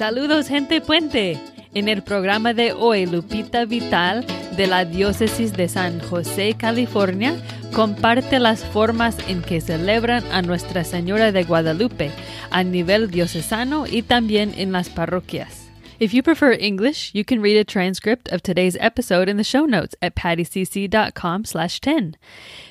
[0.00, 1.38] Saludos gente puente.
[1.74, 4.24] En el programa de hoy, Lupita Vital
[4.56, 7.36] de la Diócesis de San José, California,
[7.74, 12.12] comparte las formas en que celebran a Nuestra Señora de Guadalupe
[12.50, 15.69] a nivel diocesano y también en las parroquias.
[16.00, 19.66] If you prefer English, you can read a transcript of today's episode in the show
[19.66, 22.16] notes at pattycc.com slash 10.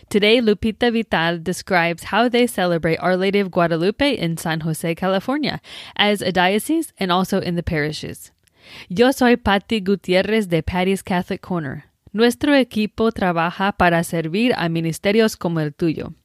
[0.09, 5.61] Today, Lupita Vital describes how they celebrate Our Lady of Guadalupe in San Jose, California,
[5.95, 8.31] as a diocese and also in the parishes.
[8.87, 11.85] Yo soy Patty Gutierrez de Patty's Catholic Corner.
[12.11, 16.15] Nuestro equipo trabaja para servir a ministerios como el tuyo.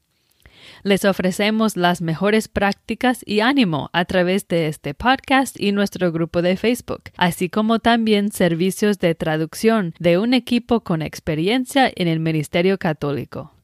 [0.84, 6.42] Les ofrecemos las mejores prácticas y ánimo a través de este podcast y nuestro grupo
[6.42, 12.20] de Facebook, así como también servicios de traducción de un equipo con experiencia en el
[12.20, 13.54] Ministerio Católico.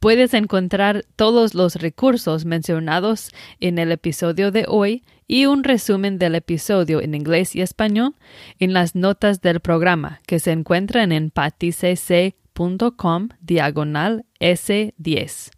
[0.00, 6.36] Puedes encontrar todos los recursos mencionados en el episodio de hoy y un resumen del
[6.36, 8.14] episodio en inglés y español
[8.58, 15.50] en las notas del programa que se encuentran en paticc.com diagonal S10.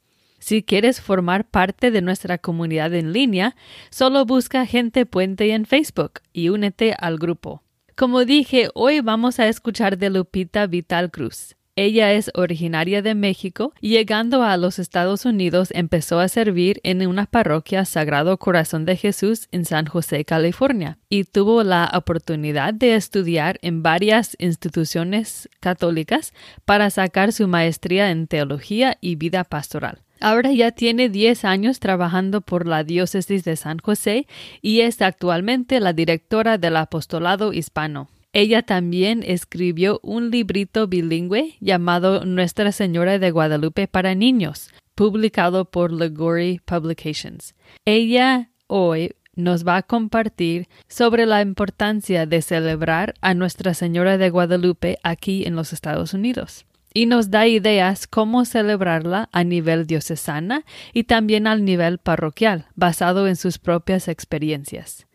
[0.45, 3.57] Si quieres formar parte de nuestra comunidad en línea,
[3.89, 7.63] solo busca Gente Puente en Facebook y únete al grupo.
[7.97, 11.57] Como dije, hoy vamos a escuchar de Lupita Vital Cruz.
[11.77, 17.07] Ella es originaria de México y llegando a los Estados Unidos empezó a servir en
[17.07, 22.97] una parroquia Sagrado Corazón de Jesús en San José, California, y tuvo la oportunidad de
[22.97, 26.35] estudiar en varias instituciones católicas
[26.67, 30.03] para sacar su maestría en teología y vida pastoral.
[30.25, 34.27] Ahora ya tiene 10 años trabajando por la diócesis de San José
[34.63, 38.09] y es actualmente la directora del apostolado hispano.
[38.33, 45.93] Ella también escribió un librito bilingüe llamado Nuestra Señora de Guadalupe para niños, publicado por
[45.93, 47.55] Ligori Publications.
[47.85, 54.31] Ella hoy nos va a compartir sobre la importancia de celebrar a Nuestra Señora de
[54.31, 60.65] Guadalupe aquí en los Estados Unidos y nos da ideas cómo celebrarla a nivel diocesana
[60.93, 65.07] y también al nivel parroquial, basado en sus propias experiencias.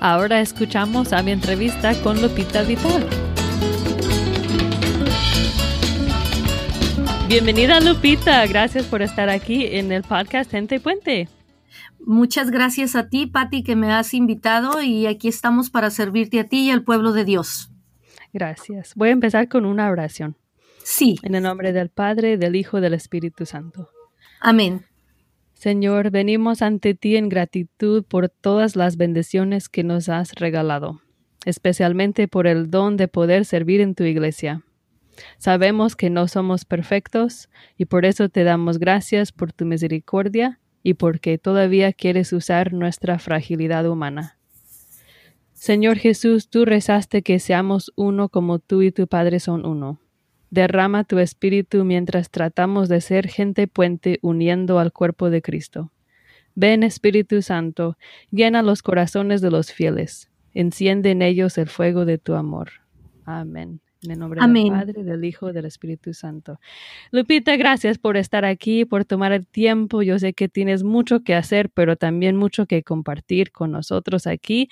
[0.00, 3.06] Ahora escuchamos a mi entrevista con Lupita Vital.
[7.28, 11.28] Bienvenida Lupita, gracias por estar aquí en el podcast Gente Puente.
[12.00, 16.48] Muchas gracias a ti, Patti, que me has invitado y aquí estamos para servirte a
[16.48, 17.70] ti y al pueblo de Dios.
[18.32, 18.94] Gracias.
[18.96, 20.34] Voy a empezar con una oración.
[20.82, 21.16] Sí.
[21.22, 23.88] En el nombre del Padre, del Hijo, y del Espíritu Santo.
[24.40, 24.86] Amén.
[25.54, 31.02] Señor, venimos ante ti en gratitud por todas las bendiciones que nos has regalado,
[31.44, 34.62] especialmente por el don de poder servir en tu iglesia.
[35.38, 40.94] Sabemos que no somos perfectos y por eso te damos gracias por tu misericordia y
[40.94, 44.38] porque todavía quieres usar nuestra fragilidad humana.
[45.52, 50.00] Señor Jesús, tú rezaste que seamos uno como tú y tu Padre son uno.
[50.50, 55.92] Derrama tu espíritu mientras tratamos de ser gente puente uniendo al cuerpo de Cristo.
[56.56, 57.96] Ven Espíritu Santo,
[58.30, 62.70] llena los corazones de los fieles, enciende en ellos el fuego de tu amor.
[63.24, 63.80] Amén.
[64.02, 66.58] En el nombre del Padre, del Hijo, del Espíritu Santo.
[67.10, 70.00] Lupita, gracias por estar aquí, por tomar el tiempo.
[70.00, 74.68] Yo sé que tienes mucho que hacer, pero también mucho que compartir con nosotros aquí.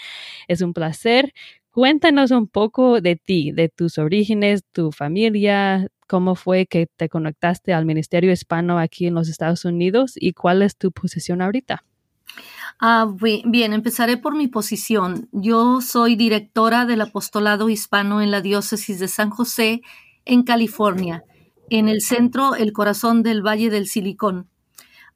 [0.48, 1.34] Es un placer.
[1.78, 7.72] Cuéntanos un poco de ti, de tus orígenes, tu familia, cómo fue que te conectaste
[7.72, 11.84] al Ministerio Hispano aquí en los Estados Unidos y cuál es tu posición ahorita.
[12.80, 13.06] Ah,
[13.44, 15.28] bien, empezaré por mi posición.
[15.30, 19.80] Yo soy directora del apostolado hispano en la diócesis de San José,
[20.24, 21.22] en California,
[21.70, 24.50] en el centro, el corazón del Valle del Silicón.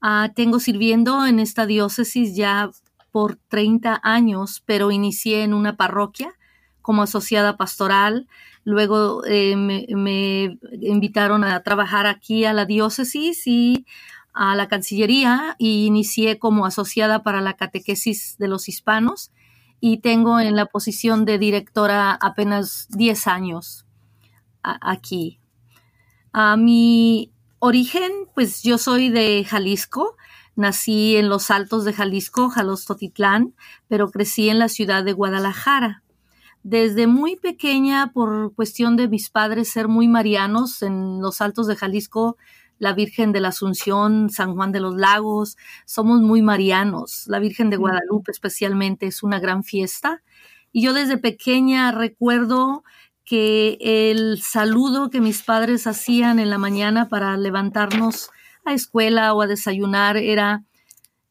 [0.00, 2.70] Ah, tengo sirviendo en esta diócesis ya
[3.10, 6.32] por 30 años, pero inicié en una parroquia
[6.82, 8.28] como asociada pastoral.
[8.64, 13.86] Luego eh, me, invitaron a trabajar aquí a la diócesis y
[14.34, 19.30] a la Cancillería y inicié como asociada para la catequesis de los hispanos
[19.80, 23.84] y tengo en la posición de directora apenas 10 años
[24.62, 25.40] aquí.
[26.32, 30.16] A mi origen, pues yo soy de Jalisco,
[30.54, 33.54] nací en los altos de Jalisco, Jalostotitlán,
[33.88, 36.01] pero crecí en la ciudad de Guadalajara
[36.62, 41.76] desde muy pequeña, por cuestión de mis padres ser muy marianos en los altos de
[41.76, 42.36] Jalisco,
[42.78, 45.56] la Virgen de la Asunción, San Juan de los Lagos,
[45.86, 47.24] somos muy marianos.
[47.26, 50.22] La Virgen de Guadalupe especialmente es una gran fiesta.
[50.72, 52.84] Y yo desde pequeña recuerdo
[53.24, 58.30] que el saludo que mis padres hacían en la mañana para levantarnos
[58.64, 60.64] a escuela o a desayunar era,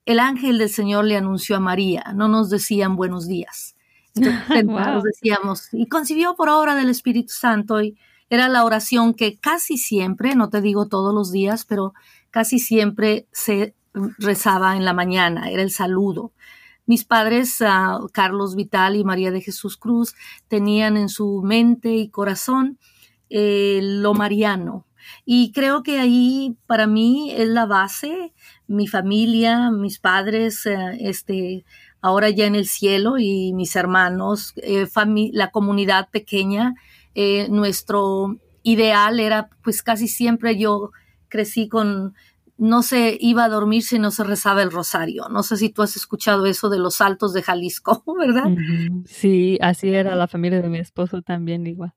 [0.06, 3.76] el ángel del Señor le anunció a María, no nos decían buenos días
[4.66, 7.82] Nos decíamos, y concibió por obra del Espíritu Santo.
[7.82, 7.98] Y
[8.30, 11.94] era la oración que casi siempre, no te digo todos los días, pero
[12.30, 13.76] casi siempre se
[14.18, 16.32] rezaba en la mañana, era el saludo.
[16.86, 20.16] Mis padres, ah, Carlos Vital y María de Jesús Cruz,
[20.48, 22.80] tenían en su mente y corazón
[23.30, 24.88] eh, lo mariano.
[25.26, 28.34] Y creo que ahí para mí es la base,
[28.68, 31.66] mi familia, mis padres, eh, este,
[32.02, 34.88] ahora ya en el cielo y mis hermanos, eh,
[35.32, 36.76] la comunidad pequeña,
[37.50, 40.92] nuestro ideal era pues casi siempre yo
[41.28, 42.14] crecí con
[42.62, 45.28] no se iba a dormir si no se rezaba el rosario.
[45.30, 48.44] No sé si tú has escuchado eso de los saltos de Jalisco, ¿verdad?
[49.06, 51.94] Sí, así era la familia de mi esposo también igual.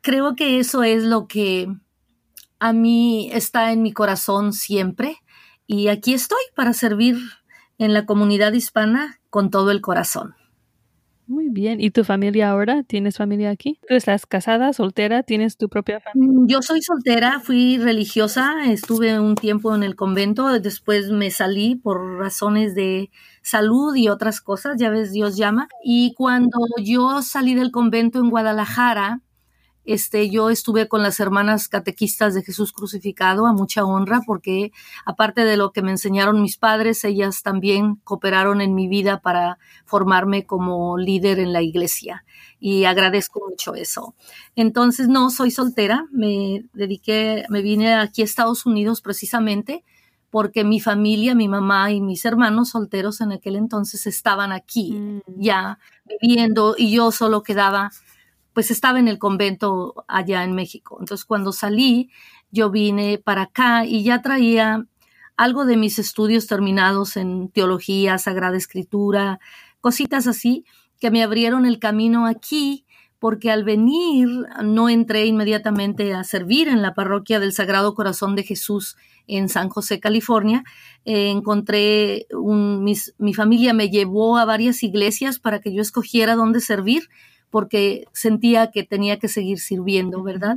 [0.00, 1.68] Creo que eso es lo que
[2.58, 5.16] a mí está en mi corazón siempre
[5.68, 7.16] y aquí estoy para servir
[7.78, 10.34] en la comunidad hispana con todo el corazón.
[11.30, 11.80] Muy bien.
[11.80, 12.82] ¿Y tu familia ahora?
[12.82, 13.78] ¿Tienes familia aquí?
[13.88, 15.22] ¿Tú estás casada, soltera?
[15.22, 16.40] ¿Tienes tu propia familia?
[16.40, 21.76] Mm, yo soy soltera, fui religiosa, estuve un tiempo en el convento, después me salí
[21.76, 23.10] por razones de
[23.42, 25.68] salud y otras cosas, ya ves, Dios llama.
[25.84, 29.20] Y cuando yo salí del convento en Guadalajara,
[29.84, 34.72] este, yo estuve con las hermanas catequistas de Jesús crucificado a mucha honra porque
[35.04, 39.58] aparte de lo que me enseñaron mis padres, ellas también cooperaron en mi vida para
[39.84, 42.24] formarme como líder en la iglesia
[42.60, 44.14] y agradezco mucho eso.
[44.54, 49.82] Entonces, no, soy soltera, me dediqué, me vine aquí a Estados Unidos precisamente
[50.30, 55.20] porque mi familia, mi mamá y mis hermanos solteros en aquel entonces estaban aquí mm.
[55.38, 57.90] ya viviendo y yo solo quedaba
[58.52, 60.96] pues estaba en el convento allá en México.
[61.00, 62.10] Entonces cuando salí,
[62.50, 64.86] yo vine para acá y ya traía
[65.36, 69.40] algo de mis estudios terminados en teología, sagrada escritura,
[69.80, 70.64] cositas así
[71.00, 72.84] que me abrieron el camino aquí
[73.18, 74.28] porque al venir
[74.62, 79.68] no entré inmediatamente a servir en la parroquia del Sagrado Corazón de Jesús en San
[79.68, 80.64] José, California.
[81.04, 82.26] Eh, encontré
[83.18, 87.08] mi familia me llevó a varias iglesias para que yo escogiera dónde servir
[87.50, 90.56] porque sentía que tenía que seguir sirviendo, ¿verdad?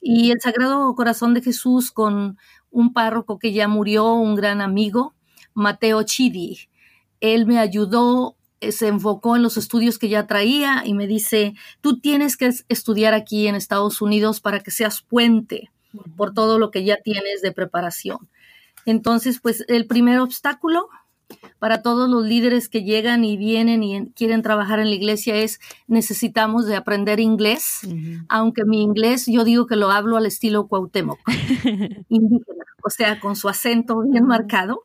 [0.00, 2.38] Y el Sagrado Corazón de Jesús con
[2.70, 5.14] un párroco que ya murió, un gran amigo,
[5.54, 6.68] Mateo Chidi.
[7.20, 11.54] Él me ayudó, eh, se enfocó en los estudios que ya traía y me dice,
[11.80, 15.70] tú tienes que estudiar aquí en Estados Unidos para que seas puente
[16.16, 18.18] por todo lo que ya tienes de preparación.
[18.86, 20.88] Entonces, pues el primer obstáculo
[21.58, 25.60] para todos los líderes que llegan y vienen y quieren trabajar en la iglesia es
[25.86, 27.80] necesitamos de aprender inglés,
[28.28, 31.18] aunque mi inglés yo digo que lo hablo al estilo Cuauhtémoc,
[32.08, 34.82] indígena, o sea, con su acento bien marcado,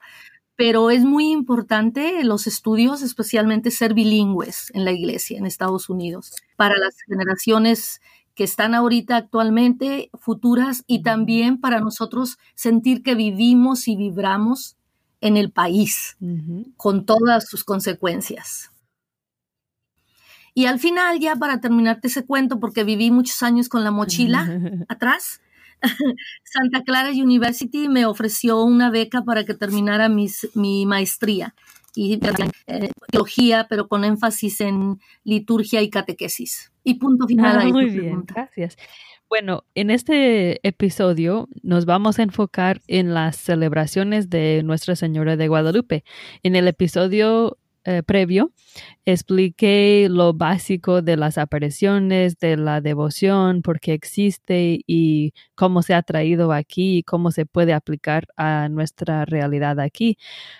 [0.56, 6.34] pero es muy importante los estudios, especialmente ser bilingües en la iglesia en Estados Unidos,
[6.56, 8.02] para las generaciones
[8.38, 14.77] que están ahorita actualmente, futuras, y también para nosotros sentir que vivimos y vibramos
[15.22, 16.18] en el país,
[16.76, 18.72] con todas sus consecuencias.
[20.54, 24.48] Y al final, ya para terminarte ese cuento, porque viví muchos años con la mochila
[24.90, 25.42] atrás,
[26.44, 31.54] Santa Clara University me ofreció una beca para que terminara mi maestría
[31.98, 32.20] y
[32.68, 36.72] eh, teología, pero con énfasis en liturgia y catequesis.
[36.84, 37.60] Y punto final.
[37.60, 38.78] Ah, muy bien, gracias.
[39.30, 45.50] Bueno, en este episodio nos vamos a enfocar en las celebraciones de Nuestra Señora de
[45.50, 46.06] Guadalupe.
[46.44, 48.52] En el episodio eh, previo
[49.08, 55.94] expliqué lo básico de las apariciones, de la devoción, por qué existe y cómo se
[55.94, 60.18] ha traído aquí y cómo se puede aplicar a nuestra realidad aquí.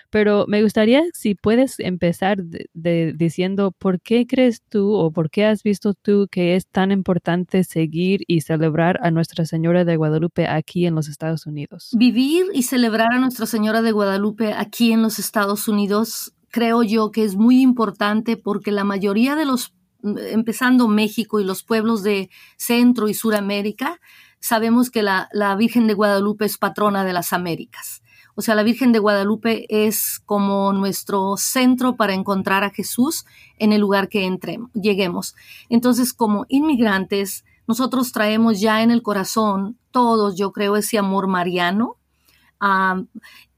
[0.08, 2.38] Pero me gustaría si puedes empezar
[2.72, 7.64] diciendo por qué crees tú o por qué has visto tú que es tan importante
[7.64, 11.90] seguir y celebrar a Nuestra Señora de Guadalupe aquí en los Estados Unidos.
[11.92, 17.10] Vivir y celebrar a Nuestra Señora de Guadalupe aquí en los Estados Unidos creo yo
[17.10, 22.30] que es muy importante porque la mayoría de los, empezando México y los pueblos de
[22.56, 24.00] Centro y Suramérica,
[24.40, 25.28] sabemos que la,
[25.58, 28.02] Virgen de Guadalupe es patrona de las Américas.
[28.34, 33.26] O sea, la Virgen de Guadalupe es como nuestro centro para encontrar a Jesús
[33.58, 35.34] en el lugar que entremos, lleguemos.
[35.68, 41.96] Entonces, como inmigrantes, nosotros traemos ya en el corazón todos, yo creo, ese amor mariano.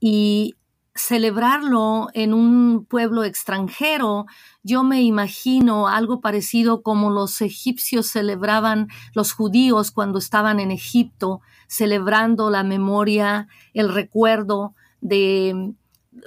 [0.01, 0.57] Y
[0.95, 4.27] celebrarlo en un pueblo extranjero,
[4.63, 11.41] yo me imagino algo parecido como los egipcios celebraban los judíos cuando estaban en Egipto,
[11.69, 15.75] celebrando la memoria, el recuerdo de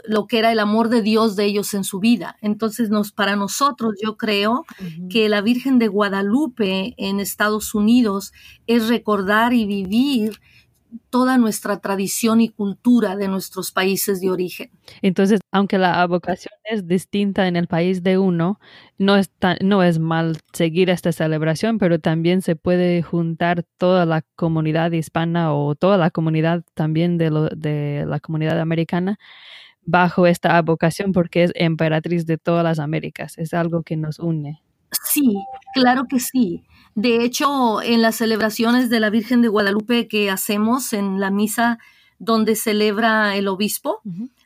[0.05, 2.37] lo que era el amor de Dios de ellos en su vida.
[2.41, 4.65] Entonces, nos, para nosotros, yo creo
[5.09, 8.31] que la Virgen de Guadalupe en Estados Unidos
[8.65, 10.39] es recordar y vivir
[11.09, 14.71] toda nuestra tradición y cultura de nuestros países de origen.
[15.01, 18.59] Entonces, aunque la vocación es distinta en el país de uno,
[18.97, 19.31] no es,
[19.61, 25.53] no es mal seguir esta celebración, pero también se puede juntar toda la comunidad hispana
[25.53, 29.17] o toda la comunidad también de, de la comunidad americana
[29.85, 33.37] bajo esta vocación porque es emperatriz de todas las Américas.
[33.37, 34.61] Es algo que nos une.
[35.03, 35.35] Sí,
[35.73, 36.63] claro que sí.
[36.95, 41.79] De hecho, en las celebraciones de la Virgen de Guadalupe que hacemos en la misa
[42.19, 44.01] donde celebra el obispo,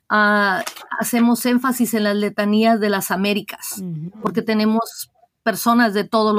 [0.09, 0.63] ah,
[0.99, 3.83] hacemos énfasis en las letanías de las Américas,
[4.21, 5.11] porque tenemos
[5.43, 6.33] personas de todos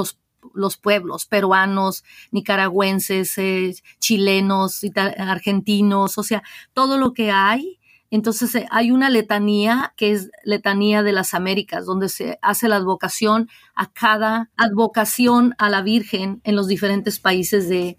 [0.55, 4.81] los, pueblos, peruanos, nicaragüenses, eh, chilenos,
[5.19, 7.78] argentinos, o sea, todo lo que hay
[8.11, 12.77] entonces eh, hay una letanía que es letanía de las Américas, donde se hace la
[12.77, 17.97] advocación a cada advocación a la Virgen en los diferentes países de,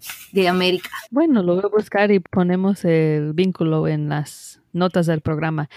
[0.48, 0.90] América.
[1.10, 5.68] Bueno, lo voy a buscar y ponemos el vínculo en las notas del programa.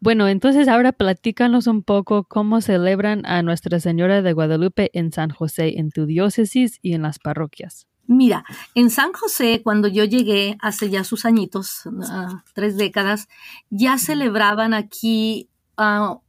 [0.00, 5.30] Bueno, entonces ahora platícanos un poco cómo celebran a Nuestra Señora de Guadalupe en San
[5.30, 7.86] José, en tu diócesis y en las parroquias.
[8.08, 8.44] Mira,
[8.74, 13.28] en San José, cuando yo llegué hace ya sus añitos, ah, tres décadas,
[13.70, 16.20] ya celebraban aquí, uh,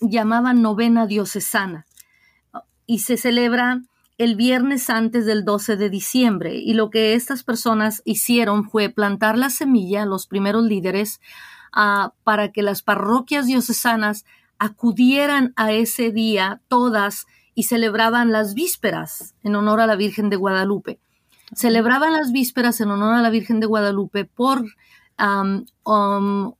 [0.00, 1.86] llamaban novena diocesana,
[2.86, 3.82] y se celebra
[4.16, 6.54] el viernes antes del 12 de diciembre.
[6.56, 11.20] Y lo que estas personas hicieron fue plantar la semilla, los primeros líderes,
[11.72, 14.24] ah, para que las parroquias diocesanas
[14.58, 20.36] acudieran a ese día todas y celebraban las vísperas en honor a la Virgen de
[20.36, 20.98] Guadalupe
[21.54, 24.64] celebraban las vísperas en honor a la Virgen de Guadalupe por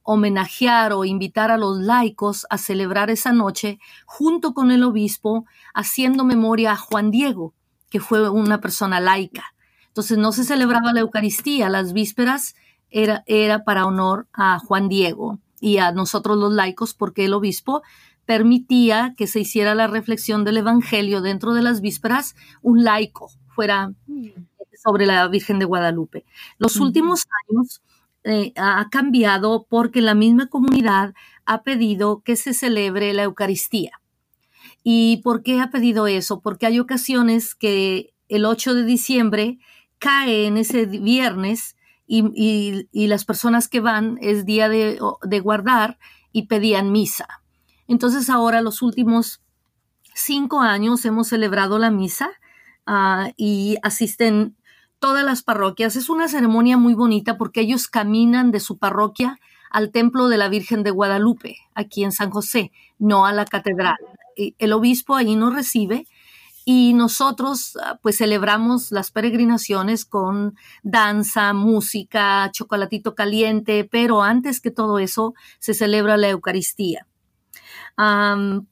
[0.02, 6.24] homenajear o invitar a los laicos a celebrar esa noche junto con el obispo, haciendo
[6.24, 7.52] memoria a Juan Diego,
[7.90, 9.54] que fue una persona laica.
[9.88, 12.54] Entonces no se celebraba la Eucaristía, las vísperas
[12.90, 17.82] era, era para honor a Juan Diego y a nosotros los laicos, porque el obispo
[18.24, 23.92] permitía que se hiciera la reflexión del Evangelio dentro de las vísperas, un laico fuera
[24.06, 26.24] mm sobre la Virgen de Guadalupe.
[26.58, 27.82] Los últimos años
[28.24, 31.14] eh, ha cambiado porque la misma comunidad
[31.44, 34.00] ha pedido que se celebre la Eucaristía.
[34.82, 36.40] ¿Y por qué ha pedido eso?
[36.40, 39.58] Porque hay ocasiones que el 8 de diciembre
[39.98, 45.98] cae en ese viernes y, las personas que van es día de, de, guardar
[46.32, 47.26] y pedían misa.
[47.88, 49.40] Entonces ahora los últimos
[50.14, 52.30] cinco años hemos celebrado la misa
[52.86, 54.56] ah, y asisten
[55.06, 55.94] todas las parroquias.
[55.94, 59.38] Es una ceremonia muy bonita porque ellos caminan de su parroquia
[59.70, 63.98] al templo de la Virgen de Guadalupe, aquí en San José, no a la catedral.
[64.34, 66.08] El obispo ahí nos recibe
[66.64, 74.72] y nosotros ah, pues celebramos las peregrinaciones con danza, música, chocolatito caliente, pero antes que
[74.72, 77.06] todo eso se celebra la Eucaristía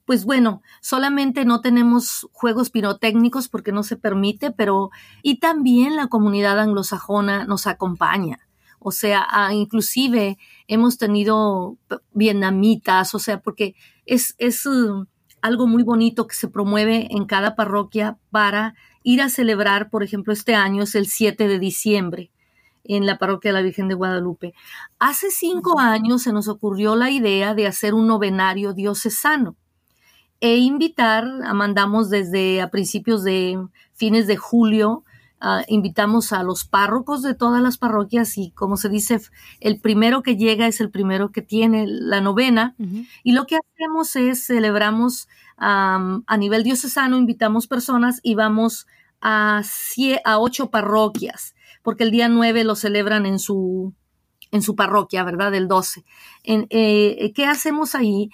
[0.05, 4.91] pues bueno, solamente no tenemos juegos pirotécnicos porque no se permite, pero
[5.23, 8.39] y también la comunidad anglosajona nos acompaña.
[8.79, 11.77] O sea, inclusive hemos tenido
[12.13, 13.73] vietnamitas, o sea, porque
[14.05, 15.07] es, es uh,
[15.41, 20.33] algo muy bonito que se promueve en cada parroquia para ir a celebrar, por ejemplo,
[20.33, 22.31] este año es el 7 de diciembre
[22.87, 24.53] en la parroquia de la Virgen de Guadalupe.
[24.99, 29.55] Hace cinco años se nos ocurrió la idea de hacer un novenario diocesano
[30.41, 33.57] e invitar, mandamos desde a principios de
[33.93, 35.03] fines de julio,
[35.67, 39.19] invitamos a los párrocos de todas las parroquias y como se dice,
[39.59, 42.75] el primero que llega es el primero que tiene la novena.
[43.23, 45.27] Y lo que hacemos es celebramos
[45.57, 48.87] a nivel diocesano, invitamos personas y vamos
[49.21, 49.61] a,
[50.25, 51.54] a ocho parroquias
[51.85, 53.93] porque el día 9 lo celebran en su,
[54.49, 55.53] en su parroquia, ¿verdad?
[55.53, 56.03] El 12.
[56.43, 58.31] En, eh, ¿Qué hacemos ahí?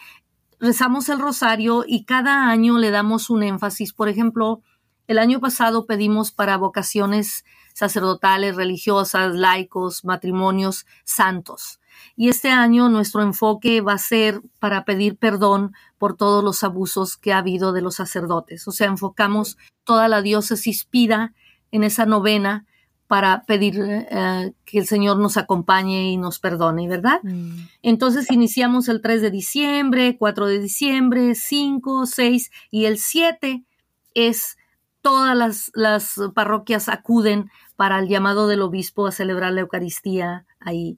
[0.61, 3.91] Rezamos el rosario y cada año le damos un énfasis.
[3.91, 4.61] Por ejemplo,
[5.07, 7.43] el año pasado pedimos para vocaciones
[7.73, 11.81] sacerdotales, religiosas, laicos, matrimonios santos.
[12.15, 17.17] Y este año nuestro enfoque va a ser para pedir perdón por todos los abusos
[17.17, 18.65] que ha habido de los sacerdotes.
[18.69, 21.33] O sea, enfocamos toda la diócesis pida
[21.71, 22.65] en esa novena
[23.11, 27.19] para pedir eh, que el Señor nos acompañe y nos perdone, ¿verdad?
[27.23, 27.67] Mm.
[27.81, 33.65] Entonces iniciamos el 3 de diciembre, 4 de diciembre, 5, 6 y el 7
[34.13, 34.55] es
[35.01, 40.97] todas las, las parroquias acuden para el llamado del obispo a celebrar la Eucaristía ahí.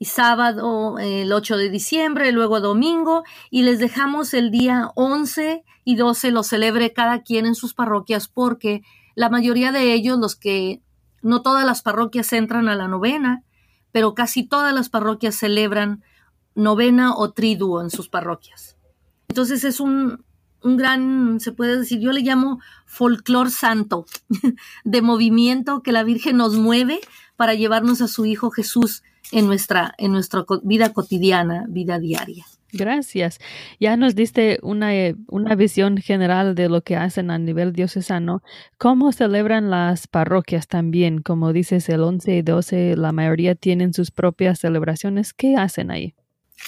[0.00, 5.94] y sábado el 8 de diciembre, luego domingo, y les dejamos el día 11 y
[5.94, 8.82] 12 lo celebre cada quien en sus parroquias porque
[9.14, 10.82] la mayoría de ellos, los que
[11.26, 13.42] no todas las parroquias entran a la novena,
[13.92, 16.02] pero casi todas las parroquias celebran
[16.54, 18.76] novena o triduo en sus parroquias.
[19.28, 20.24] Entonces es un,
[20.62, 24.06] un gran, se puede decir, yo le llamo folclor santo,
[24.84, 27.00] de movimiento que la Virgen nos mueve
[27.36, 29.02] para llevarnos a su Hijo Jesús
[29.32, 32.46] en nuestra, en nuestra vida cotidiana, vida diaria.
[32.72, 33.38] Gracias.
[33.80, 34.90] Ya nos diste una,
[35.28, 38.42] una, visión general de lo que hacen a nivel diocesano.
[38.76, 41.22] ¿Cómo celebran las parroquias también?
[41.22, 45.32] Como dices, el 11 y 12, la mayoría tienen sus propias celebraciones.
[45.32, 46.14] ¿Qué hacen ahí?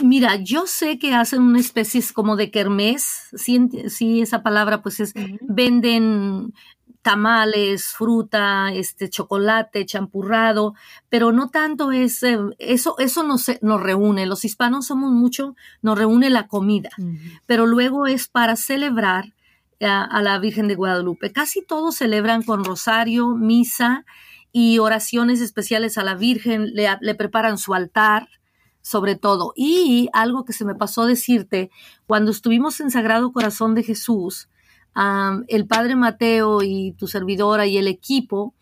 [0.03, 5.13] Mira, yo sé que hacen una especie como de kermés, sí, esa palabra pues es,
[5.41, 6.53] venden
[7.09, 10.75] tamales, fruta, este chocolate, champurrado,
[11.09, 14.27] pero no tanto es eh, eso eso nos, nos reúne.
[14.27, 16.91] Los hispanos somos mucho, nos reúne la comida,
[17.47, 19.33] pero luego es para celebrar
[19.81, 21.33] a, la Virgen de Guadalupe.
[21.33, 24.05] Casi todos celebran con rosario, misa
[24.53, 28.29] y oraciones especiales a la Virgen, le, le preparan su altar
[28.83, 29.55] sobre todo.
[29.57, 31.71] Y algo que se me pasó decirte,
[32.07, 34.51] cuando estuvimos en Sagrado Corazón de Jesús,
[35.49, 38.55] el padre Mateo y tu servidora y el equipo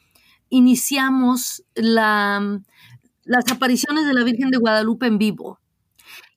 [0.49, 2.61] iniciamos la,
[3.25, 5.61] las apariciones de la Virgen de Guadalupe en vivo.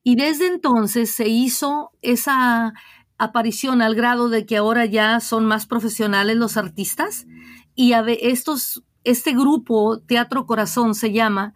[0.04, 2.74] Y desde entonces se hizo esa
[3.18, 7.28] aparición al grado de que ahora ya son más profesionales los artistas
[7.76, 11.54] y estos, este grupo, Teatro Corazón se llama,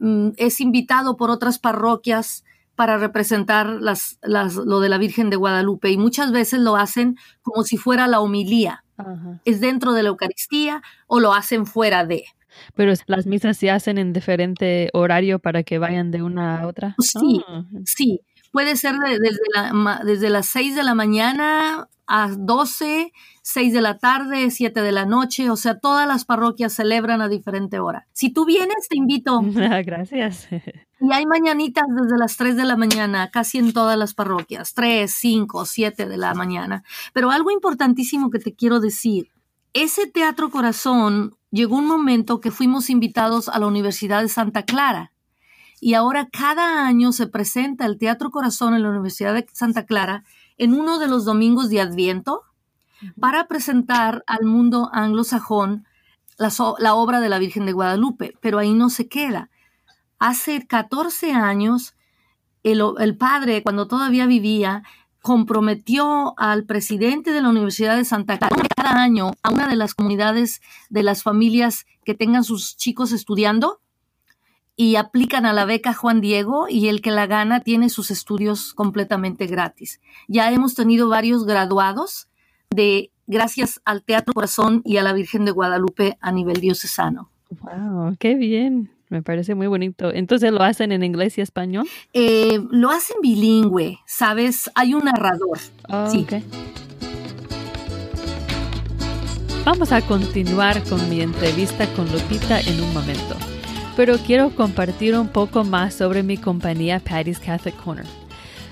[0.00, 2.44] mm, es invitado por otras parroquias
[2.76, 7.16] para representar las, las, lo de la Virgen de Guadalupe y muchas veces lo hacen
[7.42, 8.84] como si fuera la homilía.
[9.44, 12.24] Es dentro de la Eucaristía o lo hacen fuera de.
[12.74, 16.94] Pero las misas se hacen en diferente horario para que vayan de una a otra.
[16.98, 17.64] Sí, ah.
[17.84, 18.20] sí.
[18.52, 23.12] Puede ser desde, la, desde las 6 de la mañana a 12,
[23.42, 27.28] 6 de la tarde, 7 de la noche, o sea, todas las parroquias celebran a
[27.28, 28.06] diferente hora.
[28.12, 29.40] Si tú vienes, te invito.
[29.84, 30.48] Gracias.
[31.06, 35.12] Y hay mañanitas desde las 3 de la mañana, casi en todas las parroquias, 3,
[35.14, 36.82] 5, 7 de la mañana.
[37.12, 39.28] Pero algo importantísimo que te quiero decir,
[39.74, 45.12] ese Teatro Corazón llegó un momento que fuimos invitados a la Universidad de Santa Clara
[45.78, 50.24] y ahora cada año se presenta el Teatro Corazón en la Universidad de Santa Clara
[50.56, 52.44] en uno de los domingos de Adviento
[53.20, 55.84] para presentar al mundo anglosajón
[56.38, 59.50] la, la obra de la Virgen de Guadalupe, pero ahí no se queda.
[60.18, 61.94] Hace 14 años,
[62.62, 64.82] el, el, padre, cuando todavía vivía,
[65.22, 69.94] comprometió al presidente de la Universidad de Santa Clara cada año a una de las
[69.94, 73.80] comunidades de las familias que tengan sus chicos estudiando
[74.76, 78.74] y aplican a la beca Juan Diego y el que la gana tiene sus estudios
[78.74, 80.00] completamente gratis.
[80.28, 82.28] Ya hemos tenido varios graduados
[82.70, 87.30] de gracias al Teatro Corazón y a la Virgen de Guadalupe a nivel diocesano.
[87.50, 88.90] Wow, qué bien.
[89.14, 90.12] Me parece muy bonito.
[90.12, 91.86] Entonces, ¿lo hacen en inglés y español?
[92.12, 94.68] Eh, lo hacen bilingüe, ¿sabes?
[94.74, 95.58] Hay un narrador.
[95.88, 96.26] Oh, sí.
[99.64, 103.36] Vamos a continuar con mi entrevista con Lupita en un momento
[103.96, 108.04] pero quiero compartir un poco más sobre mi compañía Patty's Catholic Corner.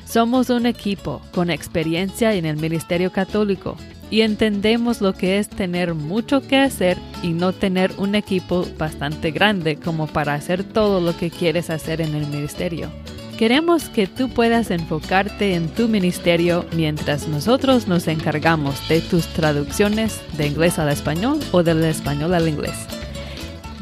[0.05, 3.76] Somos un equipo con experiencia en el ministerio católico
[4.12, 9.31] y entendemos lo que es tener mucho que hacer y no tener un equipo bastante
[9.31, 12.92] grande como para hacer todo lo que quieres hacer en el ministerio.
[13.38, 20.20] Queremos que tú puedas enfocarte en tu ministerio mientras nosotros nos encargamos de tus traducciones
[20.37, 22.87] de inglés al español o del español al inglés.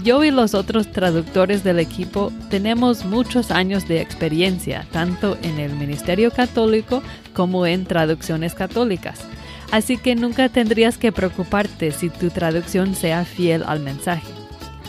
[0.04, 5.74] Yo y los otros traductores del equipo tenemos muchos años de experiencia, tanto en el
[5.74, 7.02] Ministerio Católico
[7.34, 9.26] como en traducciones católicas.
[9.70, 14.26] Así que nunca tendrías que preocuparte si tu traducción sea fiel al mensaje.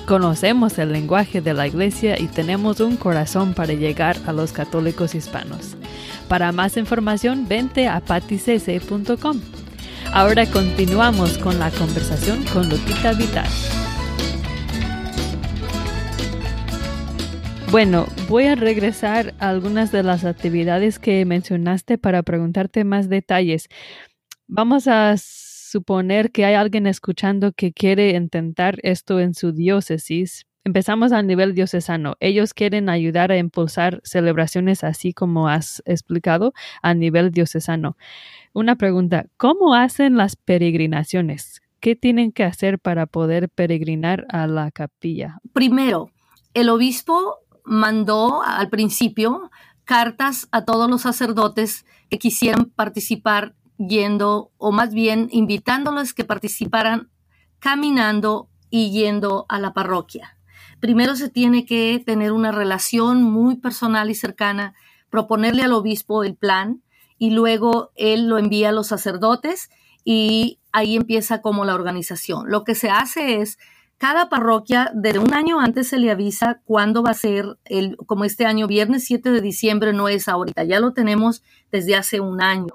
[0.07, 5.13] Conocemos el lenguaje de la Iglesia y tenemos un corazón para llegar a los católicos
[5.13, 5.77] hispanos.
[6.27, 9.39] Para más información, vente a paticc.com.
[10.11, 13.47] Ahora continuamos con la conversación con Lupita Vital.
[17.71, 23.69] Bueno, voy a regresar a algunas de las actividades que mencionaste para preguntarte más detalles.
[24.47, 30.45] Vamos a suponer que hay alguien escuchando que quiere intentar esto en su diócesis.
[30.63, 32.15] Empezamos a nivel diocesano.
[32.19, 37.97] Ellos quieren ayudar a impulsar celebraciones así como has explicado a nivel diocesano.
[38.53, 41.61] Una pregunta, ¿cómo hacen las peregrinaciones?
[41.79, 45.39] ¿Qué tienen que hacer para poder peregrinar a la capilla?
[45.53, 46.11] Primero,
[46.53, 49.49] el obispo mandó al principio
[49.85, 53.55] cartas a todos los sacerdotes que quisieran participar
[53.87, 57.09] yendo, o más bien invitándolos que participaran
[57.59, 60.37] caminando y yendo a la parroquia.
[60.79, 64.73] Primero se tiene que tener una relación muy personal y cercana,
[65.09, 66.81] proponerle al obispo el plan
[67.17, 69.69] y luego él lo envía a los sacerdotes
[70.03, 72.49] y ahí empieza como la organización.
[72.49, 73.59] Lo que se hace es
[74.01, 78.25] cada parroquia, desde un año antes se le avisa cuándo va a ser, el, como
[78.25, 82.41] este año, viernes 7 de diciembre no es ahorita, ya lo tenemos desde hace un
[82.41, 82.73] año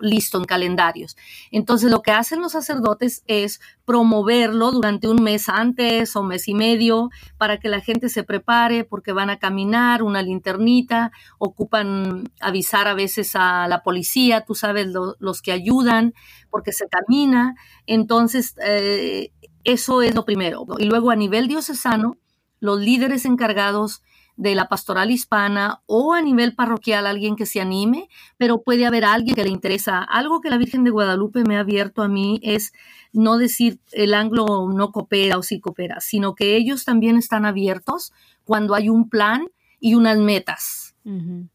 [0.00, 1.14] listo en calendarios.
[1.50, 6.54] Entonces lo que hacen los sacerdotes es promoverlo durante un mes antes o mes y
[6.54, 12.88] medio para que la gente se prepare porque van a caminar, una linternita, ocupan avisar
[12.88, 14.88] a veces a la policía, tú sabes,
[15.18, 16.14] los que ayudan
[16.50, 17.54] porque se camina.
[17.86, 19.30] Entonces, eh,
[19.66, 20.66] eso es lo primero.
[20.78, 22.16] Y luego a nivel diocesano,
[22.60, 24.02] los líderes encargados
[24.36, 29.04] de la pastoral hispana o a nivel parroquial alguien que se anime, pero puede haber
[29.04, 30.02] alguien que le interesa.
[30.02, 32.72] Algo que la Virgen de Guadalupe me ha abierto a mí es
[33.12, 38.12] no decir el anglo no coopera o sí coopera, sino que ellos también están abiertos
[38.44, 39.48] cuando hay un plan
[39.80, 40.94] y unas metas.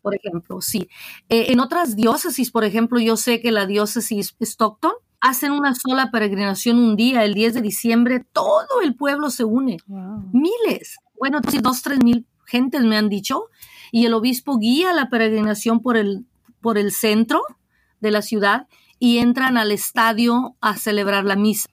[0.02, 0.88] Por ejemplo, sí.
[1.28, 6.10] Eh, en otras diócesis, por ejemplo, yo sé que la diócesis Stockton hacen una sola
[6.12, 9.78] peregrinación un día, el 10 de diciembre, todo el pueblo se une.
[10.34, 13.46] Miles, bueno, dos, tres mil gentes me han dicho,
[13.92, 16.26] y el obispo guía la peregrinación por el,
[16.60, 17.44] por el centro
[18.00, 18.68] de la ciudad
[19.00, 21.70] y entran al estadio a celebrar la misa.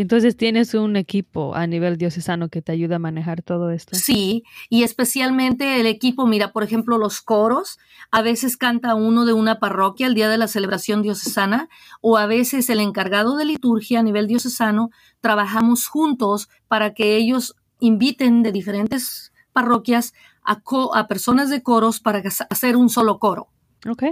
[0.00, 3.94] Entonces tienes un equipo a nivel diocesano que te ayuda a manejar todo esto.
[3.94, 7.78] Sí, y especialmente el equipo, mira, por ejemplo, los coros,
[8.10, 11.68] a veces canta uno de una parroquia el día de la celebración diocesana,
[12.00, 14.88] o a veces el encargado de liturgia a nivel diocesano,
[15.20, 20.62] trabajamos juntos para que ellos inviten de diferentes parroquias a,
[20.94, 23.48] a personas de coros para hacer un solo coro.
[23.88, 24.04] Ok.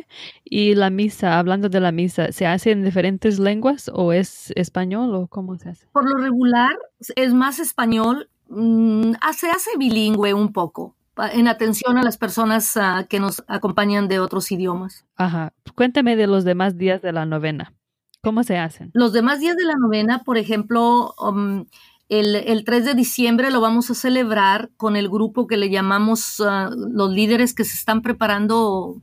[0.45, 5.15] Y la misa, hablando de la misa, ¿se hace en diferentes lenguas o es español
[5.15, 5.87] o cómo se hace?
[5.93, 6.71] Por lo regular
[7.17, 10.97] es más español, mm, se hace bilingüe un poco,
[11.33, 15.05] en atención a las personas ah, que nos acompañan de otros idiomas.
[15.17, 15.53] Ajá.
[15.75, 17.75] Cuéntame de los demás días de la novena.
[18.23, 18.91] ¿Cómo se hacen?
[18.95, 21.67] Los demás días de la novena, por ejemplo, um,
[22.09, 26.41] el, el, 3 de diciembre lo vamos a celebrar con el grupo que le llamamos
[26.41, 29.01] ah, los líderes que se están preparando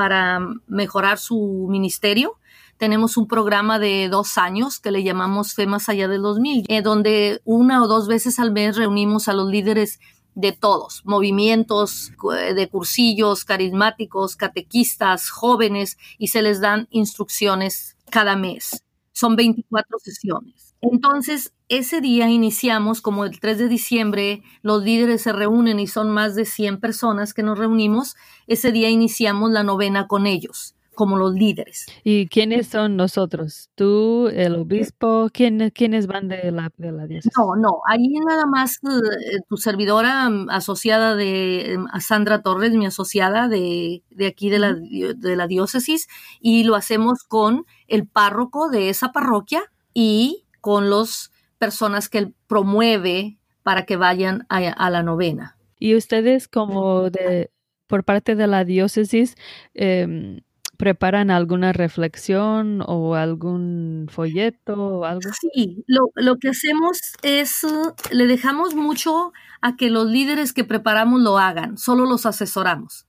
[0.00, 2.38] para mejorar su ministerio.
[2.78, 6.80] Tenemos un programa de dos años que le llamamos Fe Más Allá del 2000, eh,
[6.80, 10.00] donde una o dos veces al mes reunimos a los líderes
[10.34, 18.36] de todos, movimientos eh, de cursillos, carismáticos, catequistas, jóvenes, y se les dan instrucciones cada
[18.36, 18.82] mes.
[19.12, 20.74] Son 24 sesiones.
[20.80, 26.10] Entonces, ese día iniciamos, como el 3 de diciembre, los líderes se reúnen y son
[26.10, 28.16] más de 100 personas que nos reunimos,
[28.48, 31.86] ese día iniciamos la novena con ellos como los líderes.
[32.04, 33.70] ¿Y quiénes son nosotros?
[33.74, 35.30] ¿Tú, el obispo?
[35.32, 37.32] ¿Quién, ¿Quiénes van de la, de la diócesis?
[37.38, 42.84] No, no, ahí nada más eh, tu servidora mm, asociada de mm, Sandra Torres, mi
[42.84, 46.06] asociada de, de aquí de la, de la diócesis,
[46.38, 49.62] y lo hacemos con el párroco de esa parroquia
[49.94, 55.56] y con las personas que él promueve para que vayan a, la novena.
[55.78, 57.50] ¿Y ustedes como de
[57.86, 59.36] por parte de la diócesis
[59.74, 60.40] eh,
[60.80, 65.30] preparan alguna reflexión o algún folleto o algo?
[65.38, 71.20] Sí, lo, que hacemos es, uh, le dejamos mucho a que los líderes que preparamos
[71.20, 73.06] lo hagan, solo los asesoramos.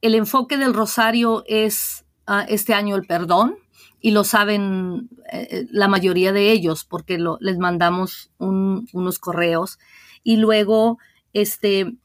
[0.00, 3.56] El enfoque del rosario es uh, este año el perdón
[4.00, 9.78] y lo saben eh, la mayoría de ellos porque les mandamos unos correos
[10.22, 10.98] y luego
[11.32, 11.96] este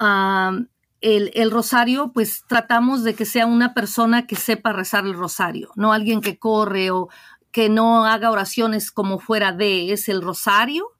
[0.00, 0.64] uh,
[1.04, 5.92] el, rosario, pues tratamos de que sea una persona que sepa rezar el rosario, no
[5.92, 7.08] alguien que corre o
[7.52, 10.92] que no haga oraciones como fuera de, es el rosario.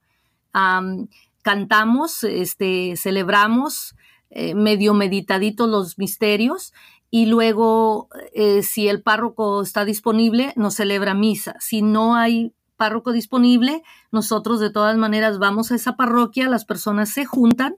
[1.43, 3.97] cantamos, este, celebramos
[4.29, 6.75] eh, medio meditaditos los misterios
[7.11, 11.57] y luego, eh, si el párroco está disponible, nos celebra misa.
[11.61, 17.11] Si no hay párroco disponible, nosotros de todas maneras vamos a esa parroquia, las personas
[17.11, 17.77] se juntan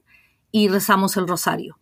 [0.51, 1.77] y rezamos el rosario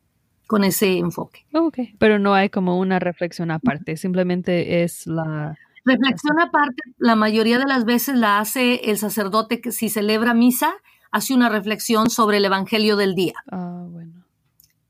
[0.47, 1.45] con ese enfoque.
[1.53, 5.57] Ok, pero no hay como una reflexión aparte, simplemente es la...
[5.85, 10.73] Reflexión aparte, la mayoría de las veces la hace el sacerdote que si celebra misa,
[11.11, 13.33] hace una reflexión sobre el Evangelio del día.
[13.51, 14.24] Ah, bueno.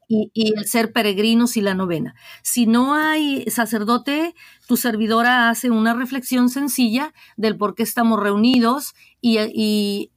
[0.08, 2.15] Y, el ser peregrinos y la novena.
[2.44, 4.36] Si no hay sacerdote,
[4.68, 10.12] tu servidora hace una reflexión sencilla del por qué estamos reunidos y,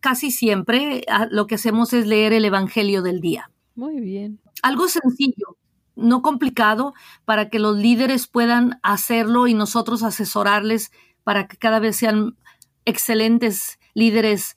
[0.00, 3.50] casi siempre ah, lo que hacemos es leer el Evangelio del día.
[3.74, 4.40] Muy bien.
[4.62, 5.56] Algo sencillo,
[5.94, 10.90] no complicado, para que los líderes puedan hacerlo y nosotros asesorarles
[11.22, 12.36] para que cada vez sean
[12.84, 14.56] excelentes líderes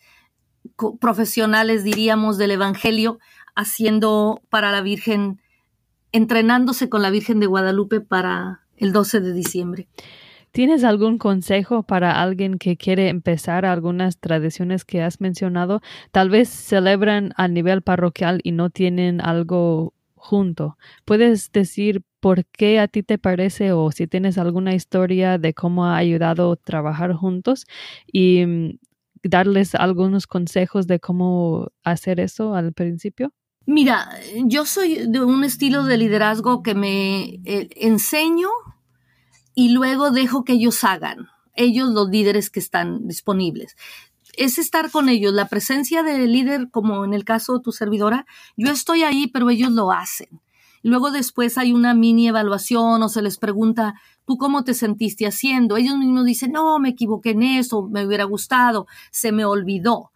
[0.99, 3.19] profesionales, diríamos, del Evangelio,
[3.55, 5.39] haciendo para la Virgen,
[6.11, 9.87] entrenándose con la Virgen de Guadalupe para el 12 de diciembre.
[10.51, 15.81] ¿Tienes algún consejo para alguien que quiere empezar algunas tradiciones que has mencionado?
[16.11, 20.77] Tal vez celebran a nivel parroquial y no tienen algo junto.
[21.05, 25.85] ¿Puedes decir por qué a ti te parece o si tienes alguna historia de cómo
[25.85, 27.65] ha ayudado trabajar juntos
[28.11, 28.79] y mm,
[29.23, 33.33] darles algunos consejos de cómo hacer eso al principio?
[33.65, 34.09] Mira,
[34.45, 38.49] yo soy de un estilo de liderazgo que me eh, enseño
[39.53, 43.75] y luego dejo que ellos hagan, ellos los líderes que están disponibles.
[44.35, 48.25] Es estar con ellos, la presencia del líder, como en el caso de tu servidora,
[48.57, 50.41] yo estoy ahí, pero ellos lo hacen.
[50.83, 53.93] Luego después hay una mini evaluación o se les pregunta,
[54.25, 55.77] ¿tú cómo te sentiste haciendo?
[55.77, 60.11] Ellos mismos dicen, no, me equivoqué en eso, me hubiera gustado, se me olvidó.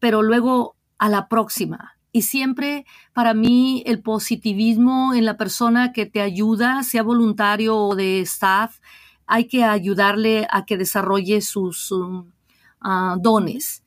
[0.00, 6.06] Pero luego a la próxima, y siempre para mí el positivismo en la persona que
[6.06, 8.78] te ayuda, sea voluntario o de staff,
[9.26, 11.94] hay que ayudarle a que desarrolle sus
[12.80, 13.84] ah, dones.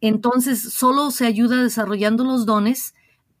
[0.00, 2.94] Entonces, solo se ayuda desarrollando los dones,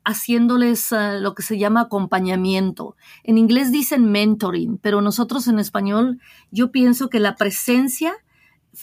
[0.04, 2.96] haciéndoles ah, lo que se llama acompañamiento.
[3.24, 6.20] En inglés dicen mentoring, pero nosotros en español
[6.52, 8.14] yo pienso que la presencia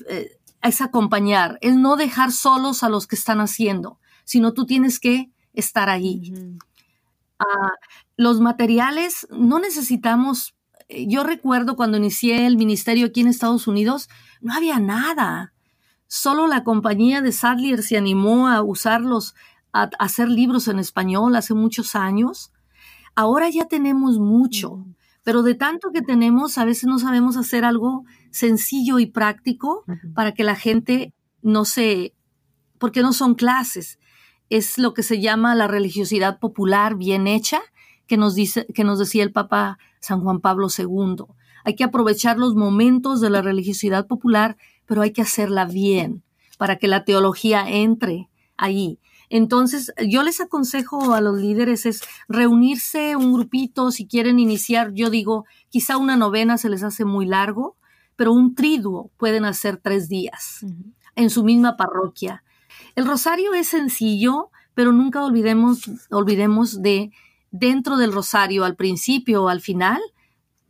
[0.09, 3.99] eh, es acompañar, es no dejar solos a los que están haciendo
[4.29, 6.31] sino tú tienes que estar ahí.
[7.39, 7.71] Ah,
[8.15, 10.53] los materiales no necesitamos,
[10.87, 14.07] eh, yo recuerdo cuando inicié el ministerio aquí en Estados Unidos,
[14.39, 15.51] no había nada.
[16.05, 19.33] Solo la compañía de Sadlier se animó a usarlos,
[19.73, 22.51] a, hacer libros en español hace muchos años.
[23.15, 24.85] Ahora ya tenemos mucho,
[25.23, 30.35] pero de tanto que tenemos, a veces no sabemos hacer algo sencillo y práctico para
[30.35, 32.13] que la gente no se,
[32.77, 33.97] porque no son clases,
[34.49, 37.61] es lo que se llama la religiosidad popular bien hecha,
[38.07, 41.25] que nos, dice, que nos decía el Papa San Juan Pablo II.
[41.63, 46.23] Hay que aprovechar los momentos de la religiosidad popular, pero hay que hacerla bien
[46.57, 48.99] para que la teología entre ahí.
[49.29, 55.11] Entonces, yo les aconsejo a los líderes es reunirse un grupito, si quieren iniciar, yo
[55.11, 57.77] digo, quizá una novena se les hace muy largo,
[58.15, 60.65] pero un triduo pueden hacer tres días
[61.15, 62.43] en su misma parroquia
[62.99, 67.11] el rosario es sencillo, pero nunca olvidemos, olvidemos de
[67.49, 70.01] dentro del rosario, al principio o al final,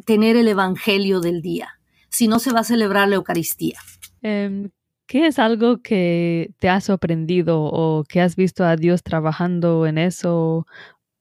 [0.05, 1.79] tener el Evangelio del día.
[2.09, 3.79] Si no, se va a celebrar la Eucaristía.
[4.21, 4.69] Em,
[5.07, 9.97] ¿Qué es algo que te ha sorprendido o que has visto a Dios trabajando en
[9.97, 10.67] eso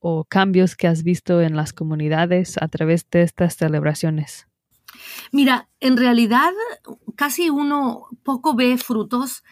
[0.01, 4.47] o cambios que has visto en las comunidades a través de estas celebraciones?
[5.33, 6.53] Mira, en realidad
[7.17, 9.43] casi uno poco ve frutos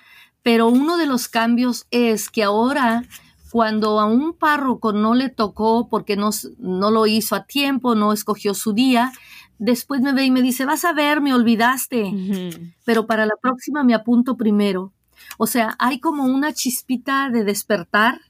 [0.47, 3.03] pero uno de los cambios es que ahora
[3.51, 8.13] cuando a un párroco no le tocó porque no, no lo hizo a tiempo, no
[8.13, 9.13] escogió su día,
[9.59, 13.83] después me ve y me dice, vas a ver, me olvidaste, pero para la próxima
[13.83, 14.93] me apunto primero.
[15.37, 18.21] O sea, hay como una chispita de despertar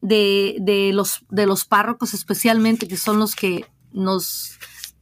[0.00, 4.56] de, de, los, de los párrocos especialmente, que son los que nos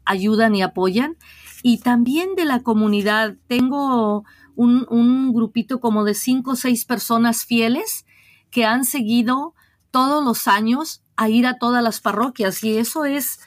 [0.06, 1.18] ayudan y apoyan,
[1.62, 3.34] y también de la comunidad.
[3.48, 4.24] Tengo
[4.56, 8.06] un, grupito como de cinco o seis personas fieles
[8.50, 9.54] que han seguido
[9.90, 12.62] todos los años a ir a todas las parroquias.
[12.64, 13.40] Y eso es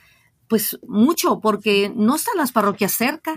[0.48, 3.36] pues mucho porque no están las parroquias cerca,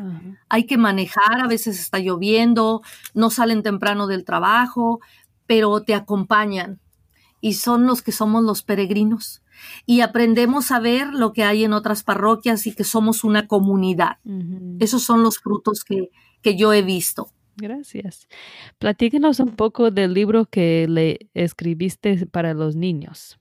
[0.48, 2.82] hay que manejar, a veces está lloviendo,
[3.14, 5.00] no salen temprano del trabajo,
[5.46, 6.78] pero te acompañan.
[7.40, 9.42] Y son los que somos los peregrinos.
[9.86, 14.18] Y aprendemos a ver lo que hay en otras parroquias y que somos una comunidad.
[14.78, 16.10] Esos son los frutos que,
[16.42, 17.30] que yo he visto.
[17.56, 18.28] Gracias.
[18.78, 23.38] Platíquenos un poco del libro que le escribiste para los niños.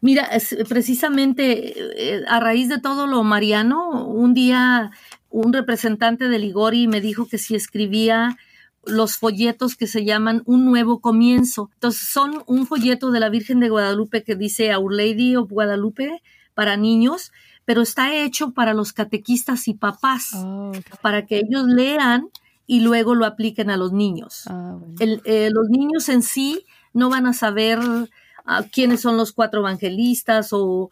[0.00, 0.28] Mira,
[0.68, 1.74] precisamente
[2.16, 4.92] eh, a raíz de todo lo mariano, un día
[5.30, 8.36] un representante de Ligori me dijo que si escribía
[8.86, 11.70] los folletos que se llaman Un Nuevo Comienzo.
[11.74, 16.22] Entonces son un folleto de la Virgen de Guadalupe que dice Our Lady of Guadalupe
[16.54, 17.32] para niños,
[17.64, 22.28] pero está hecho para los catequistas y papás, oh, para que ellos lean
[22.66, 24.44] y luego lo apliquen a los niños.
[24.46, 27.78] Ah, eh, los niños en sí no van a saber
[28.44, 30.90] ah, quiénes son los cuatro evangelistas o,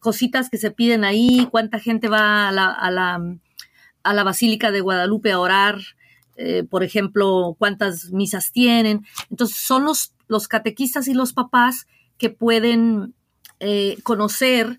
[0.00, 3.36] cositas que se piden ahí, cuánta gente va a la, a la,
[4.02, 5.78] a la Basílica de Guadalupe a orar.
[6.36, 9.04] eh, por ejemplo, cuántas misas tienen.
[9.30, 13.14] Entonces, son los, los catequistas y los papás que pueden
[13.60, 14.78] eh, conocer.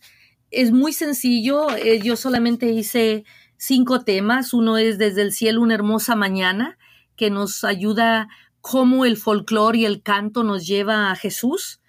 [0.52, 1.68] Es muy sencillo,
[2.02, 3.24] yo solamente hice
[3.60, 4.56] cinco temas.
[4.56, 6.80] Uno es Desde el cielo una hermosa mañana,
[7.16, 8.30] que nos ayuda
[8.62, 11.80] cómo el folclore y el canto nos lleva a Jesús.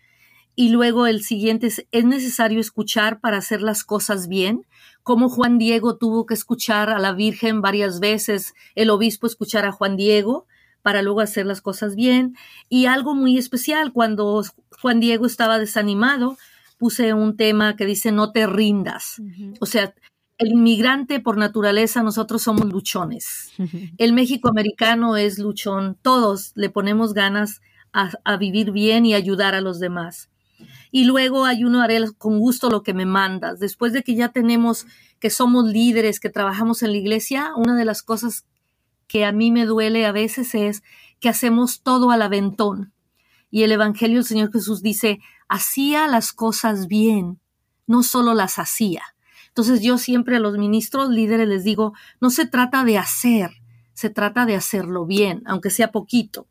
[0.55, 4.67] Y luego el siguiente es, es necesario escuchar para hacer las cosas bien
[5.03, 9.73] cómo Juan Diego tuvo que escuchar a la Virgen varias veces, el obispo escuchar a
[9.73, 10.47] Juan Diego
[10.83, 12.37] para luego hacer las cosas bien.
[12.69, 14.43] Y algo muy especial, cuando
[14.81, 16.39] Juan Diego estaba desanimado,
[16.79, 19.21] puse un tema que dice no te rindas.
[19.61, 19.95] O sea,
[20.41, 23.53] el inmigrante por naturaleza nosotros somos luchones.
[23.99, 25.97] El México americano es luchón.
[26.03, 27.61] Todos le ponemos ganas
[27.93, 30.31] a, a vivir bien y ayudar a los demás
[30.91, 33.59] y luego hay uno haré con gusto lo que me mandas.
[33.61, 34.87] Después de que ya tenemos
[35.19, 38.45] que somos líderes, que trabajamos en la iglesia, una de las cosas
[39.07, 40.83] que a mí me duele a veces es
[41.21, 42.93] que hacemos todo al aventón.
[43.51, 47.41] Y el Evangelio del Señor Jesús dice, hacía las cosas bien,
[47.87, 49.03] no solo las hacía.
[49.51, 53.51] Entonces yo siempre a los ministros líderes les digo, no se trata de hacer,
[53.93, 56.47] se trata de hacerlo bien, aunque sea poquito.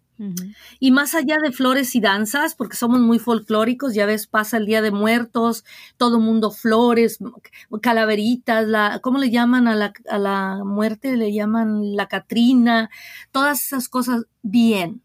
[0.82, 4.66] Y más allá de flores y danzas, porque somos muy folclóricos, ya ves, pasa el
[4.66, 5.64] Día de Muertos,
[5.96, 7.20] todo mundo flores,
[7.82, 11.16] calaveritas, la, ¿cómo le llaman a la, a la muerte?
[11.16, 12.90] Le llaman la Catrina,
[13.32, 15.02] todas esas cosas bien,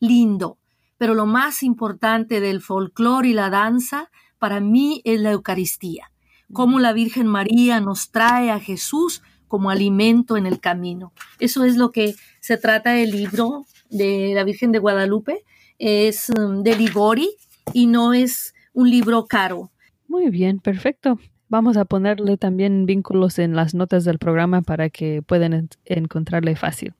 [0.00, 0.56] lindo.
[0.96, 6.10] Pero lo más importante del folclore y la danza para mí es la Eucaristía,
[6.52, 11.12] cómo la Virgen María nos trae a Jesús como alimento en el camino.
[11.38, 15.44] Eso es lo que se trata el libro de la Virgen de Guadalupe.
[15.78, 17.28] Es um, de Ligori
[17.72, 19.70] y no es un libro caro.
[20.08, 21.18] Muy bien, perfecto.
[21.48, 26.94] Vamos a ponerle también vínculos en las notas del programa para que puedan encontrarle fácil.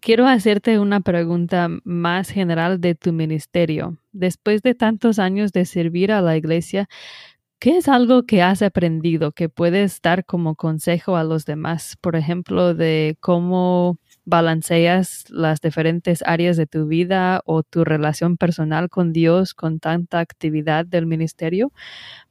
[0.00, 3.98] Quiero hacerte una pregunta más general de tu ministerio.
[4.12, 6.88] Después de tantos años de servir a la iglesia,
[7.60, 11.96] ¿qué es algo que has aprendido que puedes dar como consejo a los demás?
[12.00, 18.88] Por ejemplo, de cómo balanceas las diferentes áreas de tu vida o tu relación personal
[18.88, 21.70] con Dios con tanta actividad del ministerio,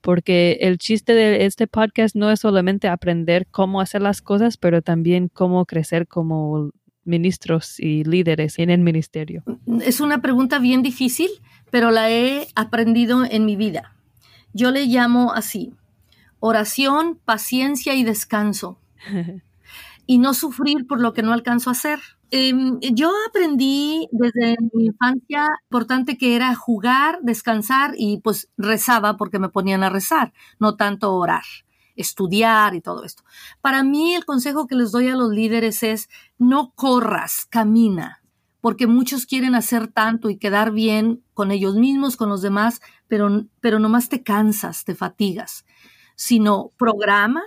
[0.01, 4.81] porque el chiste de este podcast no es solamente aprender cómo hacer las cosas, pero
[4.81, 6.71] también cómo crecer como
[7.03, 9.43] ministros y líderes en el ministerio.
[9.81, 11.29] Es una pregunta bien difícil,
[11.69, 13.98] pero la he aprendido en mi vida.
[14.53, 15.73] Yo le llamo así,
[16.39, 18.79] oración, paciencia y descanso.
[20.09, 21.99] y no sufrir por lo que no alcanzo a hacer.
[22.31, 29.37] Em, yo aprendí desde mi infancia importante que era jugar, descansar y pues rezaba porque
[29.37, 31.43] me ponían a rezar, no tanto orar,
[31.95, 33.23] estudiar y todo esto.
[33.61, 36.09] Para mí el consejo que les doy a los líderes es
[36.39, 38.18] no corras, camina,
[38.61, 43.45] porque muchos quieren hacer tanto y quedar bien con ellos mismos, con los demás, pero,
[43.61, 45.65] pero nomás te cansas, te fatigas,
[46.15, 47.43] sino programa,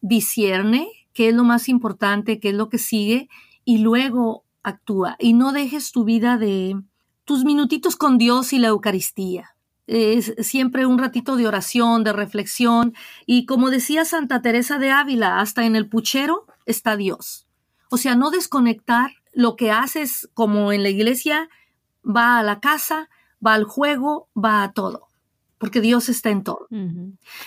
[0.00, 3.28] discierne, qué es lo más importante, qué es lo que sigue
[3.64, 5.16] y luego actúa.
[5.18, 6.80] Y no dejes tu vida de
[7.24, 9.56] tus minutitos con Dios y la Eucaristía.
[9.86, 12.94] Es siempre un ratito de oración, de reflexión.
[13.26, 17.46] Y como decía Santa Teresa de Ávila, hasta en el puchero está Dios.
[17.90, 21.48] O sea, no desconectar lo que haces como en la iglesia,
[22.04, 23.08] va a la casa,
[23.44, 25.08] va al juego, va a todo
[25.62, 26.66] porque Dios está en todo.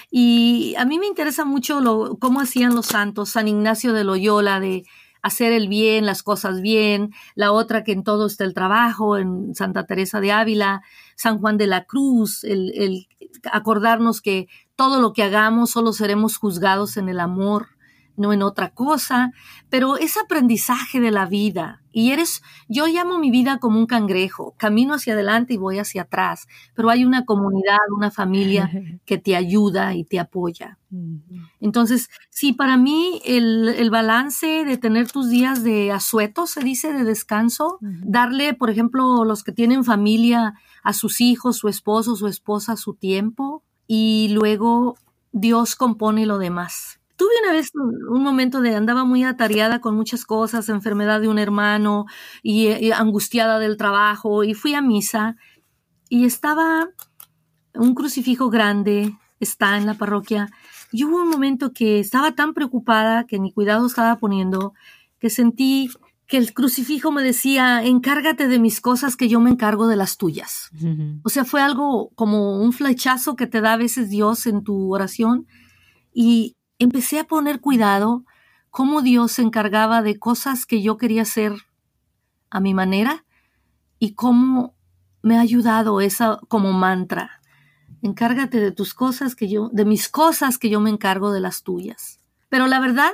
[0.10, 4.62] Y a mí me interesa mucho lo, cómo hacían los santos, San Ignacio de Loyola,
[4.62, 4.86] de
[5.22, 9.54] hacer el bien, las cosas bien, la otra que en todo está el trabajo, en
[9.54, 10.82] Santa Teresa de Ávila,
[11.18, 13.08] San Juan de la Cruz, el, el
[13.52, 17.75] acordarnos que todo lo que hagamos solo seremos juzgados en el amor
[18.18, 19.32] no en otra cosa,
[19.70, 21.82] pero es aprendizaje de la vida.
[21.92, 26.04] Y eres, yo llamo mi vida como un cangrejo, camino hacia adelante y voy hacia
[26.04, 28.70] atrás, pero hay una comunidad, una familia
[29.06, 30.78] que te ayuda y te apoya.
[31.60, 36.94] Entonces, sí, para mí el, el, balance de tener tus días de asueto, se dice,
[36.94, 40.54] de descanso, darle, por ejemplo, los que tienen familia,
[40.86, 44.96] a sus hijos, su esposo, su esposa, su tiempo, y luego
[45.32, 47.00] Dios compone lo demás.
[47.16, 51.40] Tuve una vez un, momento de andaba muy atareada con muchas cosas, enfermedad de un
[51.40, 52.06] hermano
[52.44, 55.38] y, angustiada del trabajo y fui a misa
[56.10, 56.90] y estaba
[57.74, 60.50] un crucifijo grande, está en la parroquia
[60.92, 64.74] y hubo un momento que estaba tan preocupada que ni cuidado estaba poniendo
[65.20, 65.90] que sentí
[66.28, 70.18] que el crucifijo me decía, encárgate de mis cosas que yo me encargo de las
[70.18, 70.72] tuyas.
[71.24, 74.94] O sea, fue algo como un flechazo que te da a veces Dios en tu
[74.94, 75.46] oración
[76.14, 78.26] y empecé a poner cuidado
[78.70, 81.54] cómo Dios se encargaba de cosas que yo quería hacer
[82.50, 83.26] a mi manera
[84.00, 84.76] y cómo
[85.22, 87.42] me ha ayudado esa como mantra.
[88.02, 91.64] Encárgate de tus cosas que yo, de mis cosas que yo me encargo de las
[91.64, 92.20] tuyas.
[92.50, 93.12] Pero la verdad,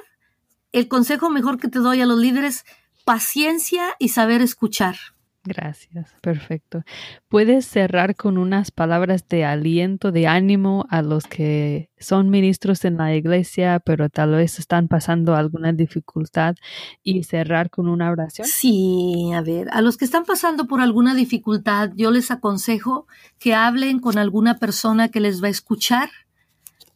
[0.71, 2.65] el consejo mejor que te doy a los líderes,
[3.05, 4.97] paciencia y saber escuchar.
[5.43, 6.83] Gracias, perfecto.
[7.27, 12.97] ¿Puedes cerrar con unas palabras de aliento, de ánimo a los que son ministros en
[12.97, 16.55] la iglesia, pero tal vez están pasando alguna dificultad
[17.01, 18.47] y cerrar con una oración?
[18.47, 23.07] Sí, a ver, a los que están pasando por alguna dificultad, yo les aconsejo
[23.39, 26.11] que hablen con alguna persona que les va a escuchar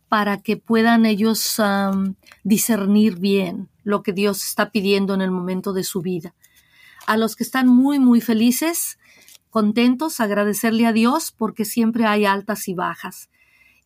[0.08, 1.60] para que puedan ellos
[2.43, 6.36] discernir bien lo que Dios está pidiendo en el momento de su vida
[7.06, 8.99] a los que están muy, muy felices,
[9.49, 13.30] contentos, agradecerle a Dios porque siempre hay altas y bajas.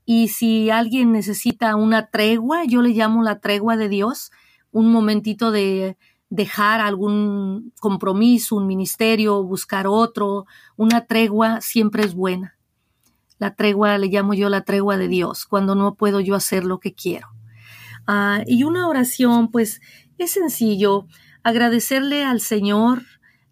[0.06, 4.32] Y si alguien necesita una tregua, yo le llamo la tregua de Dios,
[4.72, 5.98] un momentito de
[6.30, 10.46] dejar algún compromiso, un ministerio, buscar otro,
[10.78, 12.58] una tregua siempre es buena.
[13.38, 16.80] La tregua le llamo yo la tregua de Dios, cuando no puedo yo hacer lo
[16.80, 17.28] que quiero.
[18.08, 19.82] Ah, y una oración, pues
[20.18, 21.06] es sencillo
[21.50, 23.04] agradecerle al Señor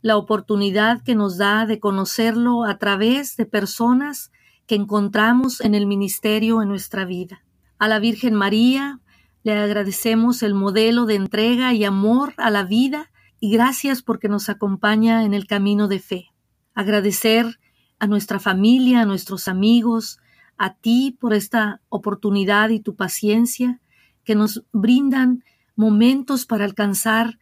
[0.01, 4.31] la oportunidad que nos da de conocerlo a través de personas
[4.65, 7.43] que encontramos en el ministerio en nuestra vida.
[7.79, 8.99] A la Virgen María
[9.43, 14.49] le agradecemos el modelo de entrega y amor a la vida y gracias porque nos
[14.49, 16.25] acompaña en el camino de fe.
[16.73, 17.59] Agradecer
[17.99, 20.19] a nuestra familia, a nuestros amigos,
[20.57, 23.79] a ti por esta oportunidad y tu paciencia
[24.23, 25.43] que nos brindan
[25.75, 27.39] momentos para alcanzar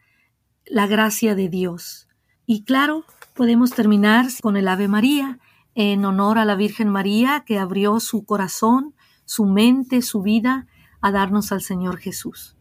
[0.66, 2.07] la gracia de Dios.
[2.45, 5.39] Y claro, podemos terminar con el Ave María
[5.76, 8.95] en honor a la Virgen María que abrió su corazón,
[9.26, 10.68] su mente, su vida
[11.01, 12.55] a darnos al Señor Jesús.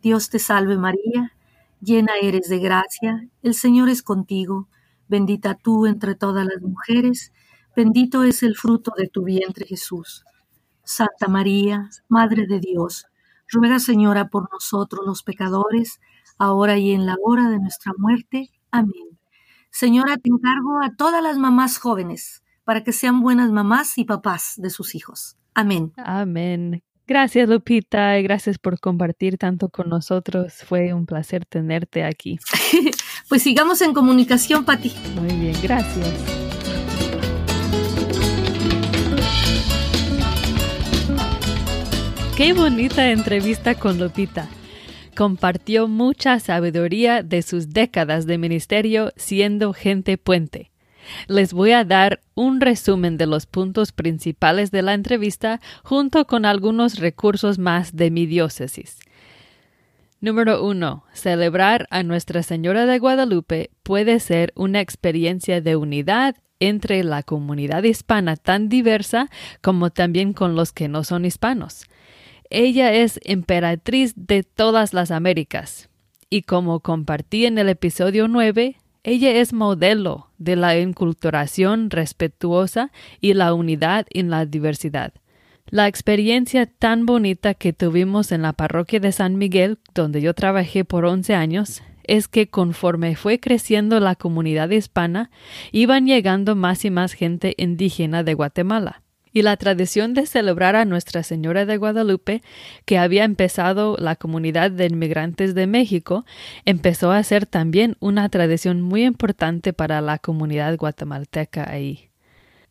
[0.00, 1.36] Dios te salve María,
[1.80, 4.68] llena eres de gracia, el Señor es contigo,
[5.08, 7.32] bendita tú entre todas las mujeres,
[7.76, 10.24] bendito es el fruto de tu vientre Jesús.
[10.84, 13.06] Santa María, Madre de Dios,
[13.48, 16.00] ruega Señora por nosotros los pecadores,
[16.38, 18.50] ahora y en la hora de nuestra muerte.
[18.70, 19.18] Amén.
[19.70, 24.54] Señora, te encargo a todas las mamás jóvenes para que sean buenas mamás y papás
[24.56, 25.36] de sus hijos.
[25.54, 25.92] Amén.
[25.96, 26.82] Amén.
[27.06, 30.54] Gracias, Lupita, y gracias por compartir tanto con nosotros.
[30.66, 32.38] Fue un placer tenerte aquí.
[33.28, 34.92] pues sigamos en comunicación, Pati.
[35.20, 36.08] Muy bien, gracias.
[42.36, 44.48] Qué bonita entrevista con Lupita
[45.14, 50.70] compartió mucha sabiduría de sus décadas de ministerio siendo gente puente.
[51.26, 56.44] Les voy a dar un resumen de los puntos principales de la entrevista junto con
[56.44, 58.98] algunos recursos más de mi diócesis.
[60.20, 61.04] Número 1.
[61.12, 67.82] Celebrar a Nuestra Señora de Guadalupe puede ser una experiencia de unidad entre la comunidad
[67.82, 69.28] hispana tan diversa
[69.62, 71.86] como también con los que no son hispanos.
[72.54, 75.88] Ella es emperatriz de todas las Américas.
[76.28, 82.92] Y como compartí en el episodio 9, ella es modelo de la enculturación respetuosa
[83.22, 85.14] y la unidad en la diversidad.
[85.70, 90.84] La experiencia tan bonita que tuvimos en la parroquia de San Miguel, donde yo trabajé
[90.84, 95.30] por 11 años, es que conforme fue creciendo la comunidad hispana,
[95.70, 99.01] iban llegando más y más gente indígena de Guatemala
[99.32, 102.42] y la tradición de celebrar a Nuestra Señora de Guadalupe,
[102.84, 106.24] que había empezado la comunidad de inmigrantes de México,
[106.64, 112.10] empezó a ser también una tradición muy importante para la comunidad guatemalteca ahí.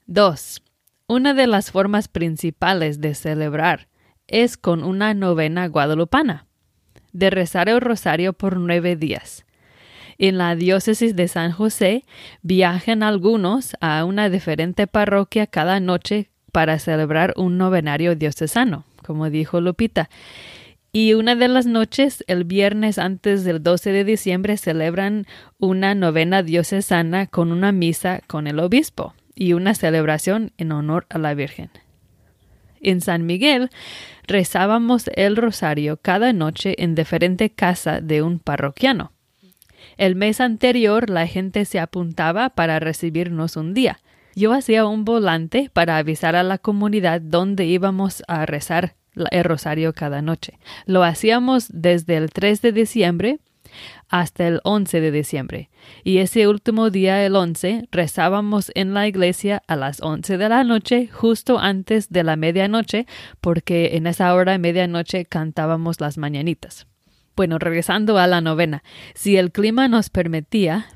[0.05, 0.61] 2.
[1.07, 3.87] Una de las formas principales de celebrar
[4.27, 6.47] es con una novena guadalupana,
[7.11, 9.45] de rezar el rosario por nueve días.
[10.17, 12.05] En la diócesis de San José
[12.41, 19.61] viajan algunos a una diferente parroquia cada noche para celebrar un novenario diocesano, como dijo
[19.61, 20.09] Lupita.
[20.93, 25.25] Y una de las noches, el viernes antes del 12 de diciembre, celebran
[25.57, 31.17] una novena diocesana con una misa con el obispo y una celebración en honor a
[31.17, 31.69] la Virgen.
[32.81, 33.69] En San Miguel
[34.27, 39.11] rezábamos el rosario cada noche en diferente casa de un parroquiano.
[39.97, 43.99] El mes anterior la gente se apuntaba para recibirnos un día.
[44.35, 49.93] Yo hacía un volante para avisar a la comunidad dónde íbamos a rezar el rosario
[49.93, 50.59] cada noche.
[50.85, 53.39] Lo hacíamos desde el 3 de diciembre
[54.09, 55.69] hasta el 11 de diciembre.
[56.03, 60.63] Y ese último día, el 11, rezábamos en la iglesia a las 11 de la
[60.63, 63.05] noche, justo antes de la medianoche,
[63.39, 66.87] porque en esa hora medianoche cantábamos las mañanitas.
[67.35, 68.83] Bueno, regresando a la novena,
[69.15, 70.87] si el clima nos permitía,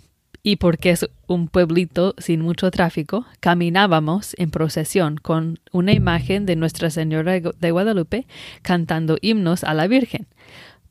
[0.45, 6.55] y porque es un pueblito sin mucho tráfico, caminábamos en procesión con una imagen de
[6.55, 8.27] Nuestra Señora de Guadalupe
[8.61, 10.27] cantando himnos a la Virgen.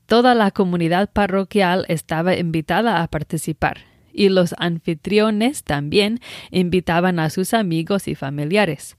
[0.07, 3.83] Toda la comunidad parroquial estaba invitada a participar
[4.13, 6.19] y los anfitriones también
[6.51, 8.97] invitaban a sus amigos y familiares.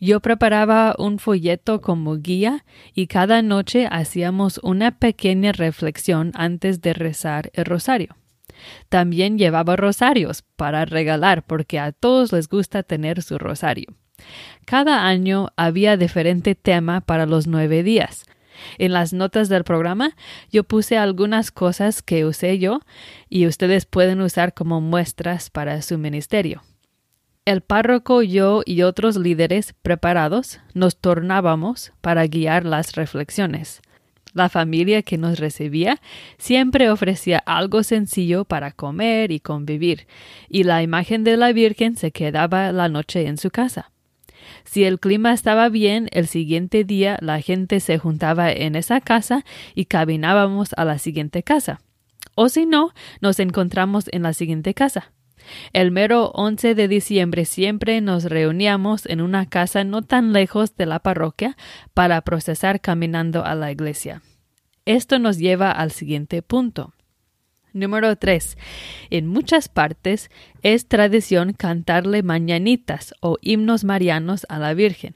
[0.00, 6.92] Yo preparaba un folleto como guía y cada noche hacíamos una pequeña reflexión antes de
[6.92, 8.17] rezar el rosario.
[8.88, 13.94] También llevaba rosarios para regalar porque a todos les gusta tener su rosario.
[14.64, 18.24] Cada año había diferente tema para los nueve días.
[18.78, 20.16] En las notas del programa
[20.50, 22.80] yo puse algunas cosas que usé yo
[23.28, 26.62] y ustedes pueden usar como muestras para su ministerio.
[27.44, 33.80] El párroco, yo y otros líderes preparados nos tornábamos para guiar las reflexiones.
[34.38, 36.00] La familia que nos recibía
[36.38, 40.06] siempre ofrecía algo sencillo para comer y convivir,
[40.48, 43.90] y la imagen de la Virgen se quedaba la noche en su casa.
[44.62, 49.44] Si el clima estaba bien, el siguiente día la gente se juntaba en esa casa
[49.74, 51.80] y caminábamos a la siguiente casa.
[52.36, 55.10] O si no, nos encontramos en la siguiente casa.
[55.72, 60.86] El mero 11 de diciembre siempre nos reuníamos en una casa no tan lejos de
[60.86, 61.56] la parroquia
[61.92, 64.22] para procesar caminando a la iglesia.
[64.88, 66.94] Esto nos lleva al siguiente punto.
[67.74, 68.56] Número 3.
[69.10, 70.30] En muchas partes
[70.62, 75.14] es tradición cantarle mañanitas o himnos marianos a la Virgen.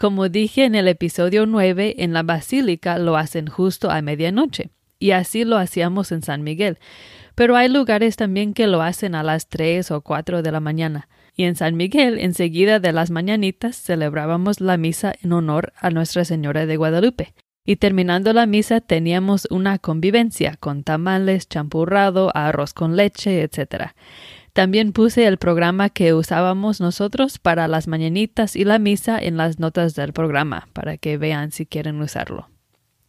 [0.00, 5.12] Como dije en el episodio 9, en la basílica lo hacen justo a medianoche, y
[5.12, 6.80] así lo hacíamos en San Miguel.
[7.36, 11.08] Pero hay lugares también que lo hacen a las 3 o 4 de la mañana.
[11.36, 16.24] Y en San Miguel, enseguida de las mañanitas, celebrábamos la misa en honor a Nuestra
[16.24, 17.32] Señora de Guadalupe
[17.64, 23.92] y terminando la misa teníamos una convivencia con tamales, champurrado, arroz con leche, etc.
[24.52, 29.58] También puse el programa que usábamos nosotros para las mañanitas y la misa en las
[29.58, 32.48] notas del programa, para que vean si quieren usarlo.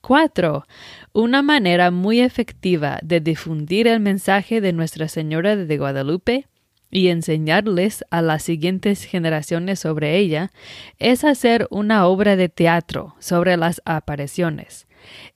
[0.02, 0.66] 4.
[1.14, 6.48] Una manera muy efectiva de difundir el mensaje de Nuestra Señora de Guadalupe
[6.96, 10.52] y enseñarles a las siguientes generaciones sobre ella
[10.98, 14.88] es hacer una obra de teatro sobre las apariciones.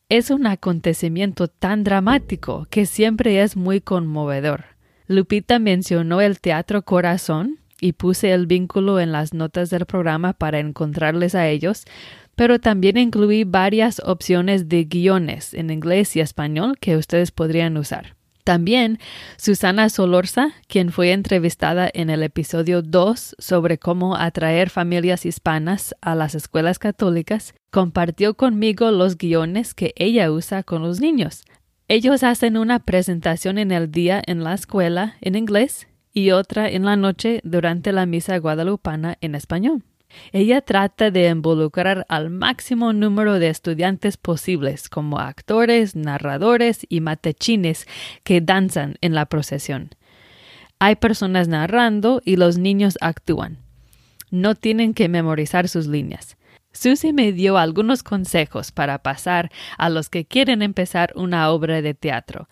[0.08, 4.68] Es un acontecimiento tan dramático que siempre es muy conmovedor.
[5.06, 10.60] Lupita mencionó el Teatro Corazón y puse el vínculo en las notas del programa para
[10.60, 11.84] encontrarles a ellos,
[12.36, 18.16] pero también incluí varias opciones de guiones en inglés y español que ustedes podrían usar.
[18.44, 19.00] También
[19.38, 26.16] Susana Solorza, quien fue entrevistada en el episodio 2 sobre cómo atraer familias hispanas a
[26.16, 31.44] las escuelas católicas, compartió conmigo los guiones que ella usa con los niños.
[31.88, 36.86] Ellos hacen una presentación en el día en la escuela en inglés y otra en
[36.86, 39.84] la noche durante la misa guadalupana en español.
[40.32, 47.88] Ella trata de involucrar al máximo número de estudiantes posibles como actores, narradores y matechines
[48.24, 49.92] que danzan en la procesión.
[50.80, 53.60] Hay personas narrando y los niños actúan.
[54.32, 56.38] No tienen que memorizar sus líneas.
[56.72, 61.96] Susie me dio algunos consejos para pasar a los que quieren empezar una obra de
[61.96, 62.48] teatro.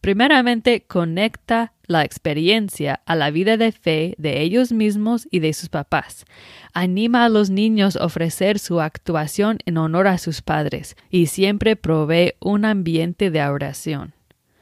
[0.00, 5.68] Primeramente, conecta la experiencia a la vida de fe de ellos mismos y de sus
[5.68, 6.24] papás.
[6.72, 11.76] Anima a los niños a ofrecer su actuación en honor a sus padres y siempre
[11.76, 14.14] provee un ambiente de oración.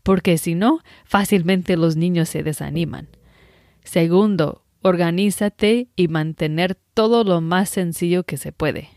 [0.02, 3.08] Porque si no, fácilmente los niños se desaniman.
[3.84, 8.90] Segundo, organízate y mantener todo lo más sencillo que se puede.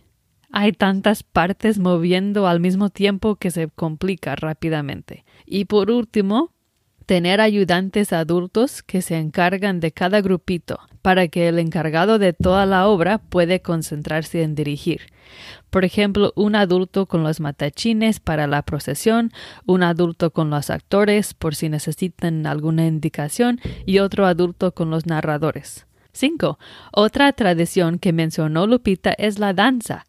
[0.52, 5.26] Hay tantas partes moviendo al mismo tiempo que se complica rápidamente.
[5.46, 6.54] Y por último,
[7.08, 12.66] tener ayudantes adultos que se encargan de cada grupito para que el encargado de toda
[12.66, 15.04] la obra puede concentrarse en dirigir.
[15.70, 19.32] Por ejemplo, un adulto con los matachines para la procesión,
[19.66, 25.06] un adulto con los actores por si necesitan alguna indicación y otro adulto con los
[25.06, 25.88] narradores.
[26.12, 26.60] 5.
[26.92, 30.08] Otra tradición que mencionó Lupita es la danza.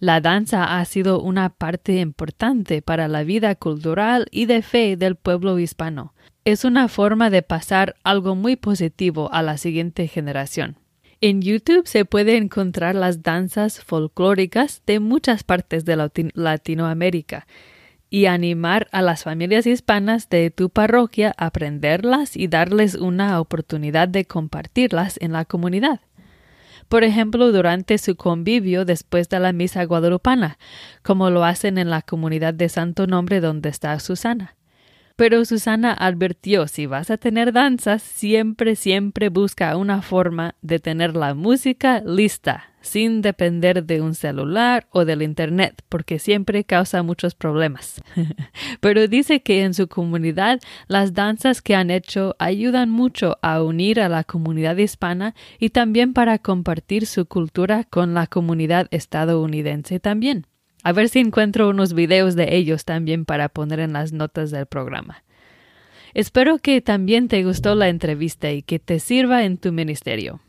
[0.00, 5.14] La danza ha sido una parte importante para la vida cultural y de fe del
[5.14, 6.12] pueblo hispano.
[6.46, 10.76] Es una forma de pasar algo muy positivo a la siguiente generación.
[11.20, 17.46] En YouTube se puede encontrar las danzas folclóricas de muchas partes de Latinoamérica
[18.08, 24.08] y animar a las familias hispanas de tu parroquia a aprenderlas y darles una oportunidad
[24.08, 26.00] de compartirlas en la comunidad.
[26.88, 30.58] por ejemplo durante su convivio después de la misa guadalupana,
[31.02, 34.56] como lo hacen en la comunidad de Santo Nombre donde está Susana.
[35.20, 41.14] Pero Susana advirtió, si vas a tener danzas, siempre, siempre busca una forma de tener
[41.14, 47.34] la música lista, sin depender de un celular o del Internet, porque siempre causa muchos
[47.34, 48.00] problemas.
[48.80, 50.58] Pero dice que en su comunidad
[50.88, 56.14] las danzas que han hecho ayudan mucho a unir a la comunidad hispana y también
[56.14, 60.46] para compartir su cultura con la comunidad estadounidense también.
[60.82, 64.66] A ver si encuentro unos videos de ellos también para poner en las notas del
[64.66, 65.22] programa.
[66.14, 70.40] Espero que también te gustó la entrevista y que te sirva en tu ministerio.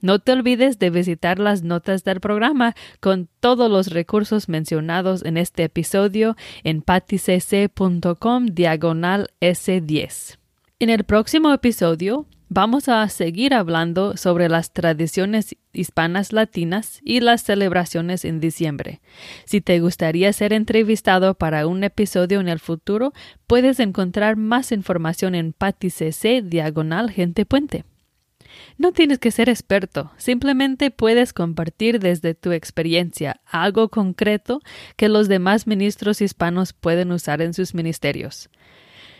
[0.00, 5.38] No te olvides de visitar las notas del programa con todos los recursos mencionados en
[5.38, 10.36] este episodio en paticc.com diagonal S10.
[10.78, 17.42] En el próximo episodio vamos a seguir hablando sobre las tradiciones hispanas latinas y las
[17.42, 19.00] celebraciones en diciembre.
[19.44, 23.12] Si te gustaría ser entrevistado para un episodio en el futuro,
[23.48, 27.84] puedes encontrar más información en PatiCC diagonal Gente Puente.
[28.78, 34.60] No tienes que ser experto, simplemente puedes compartir desde tu experiencia algo concreto
[34.96, 38.48] que los demás ministros hispanos pueden usar en sus ministerios.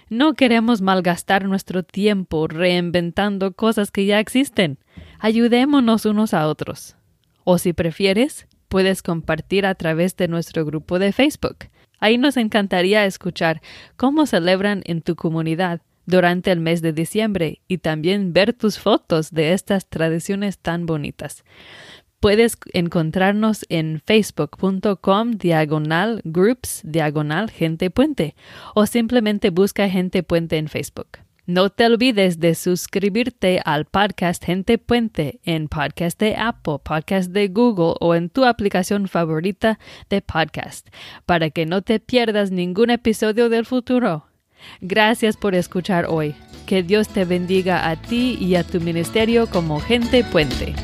[0.08, 4.78] No queremos malgastar nuestro tiempo reinventando cosas que ya existen.
[5.18, 6.96] Ayudémonos unos a otros.
[7.44, 11.68] O si prefieres, puedes compartir a través de nuestro grupo de Facebook.
[12.00, 13.62] Ahí nos encantaría escuchar
[13.96, 19.30] cómo celebran en tu comunidad durante el mes de diciembre y también ver tus fotos
[19.30, 21.44] de estas tradiciones tan bonitas.
[22.24, 28.34] Puedes encontrarnos en facebook.com diagonal groups diagonal gente puente
[28.74, 31.18] o simplemente busca gente puente en Facebook.
[31.44, 37.48] No te olvides de suscribirte al podcast Gente Puente en podcast de Apple, podcast de
[37.48, 40.88] Google o en tu aplicación favorita de podcast
[41.26, 44.28] para que no te pierdas ningún episodio del futuro.
[44.80, 46.34] Gracias por escuchar hoy.
[46.64, 50.74] Que Dios te bendiga a ti y a tu ministerio como Gente Puente.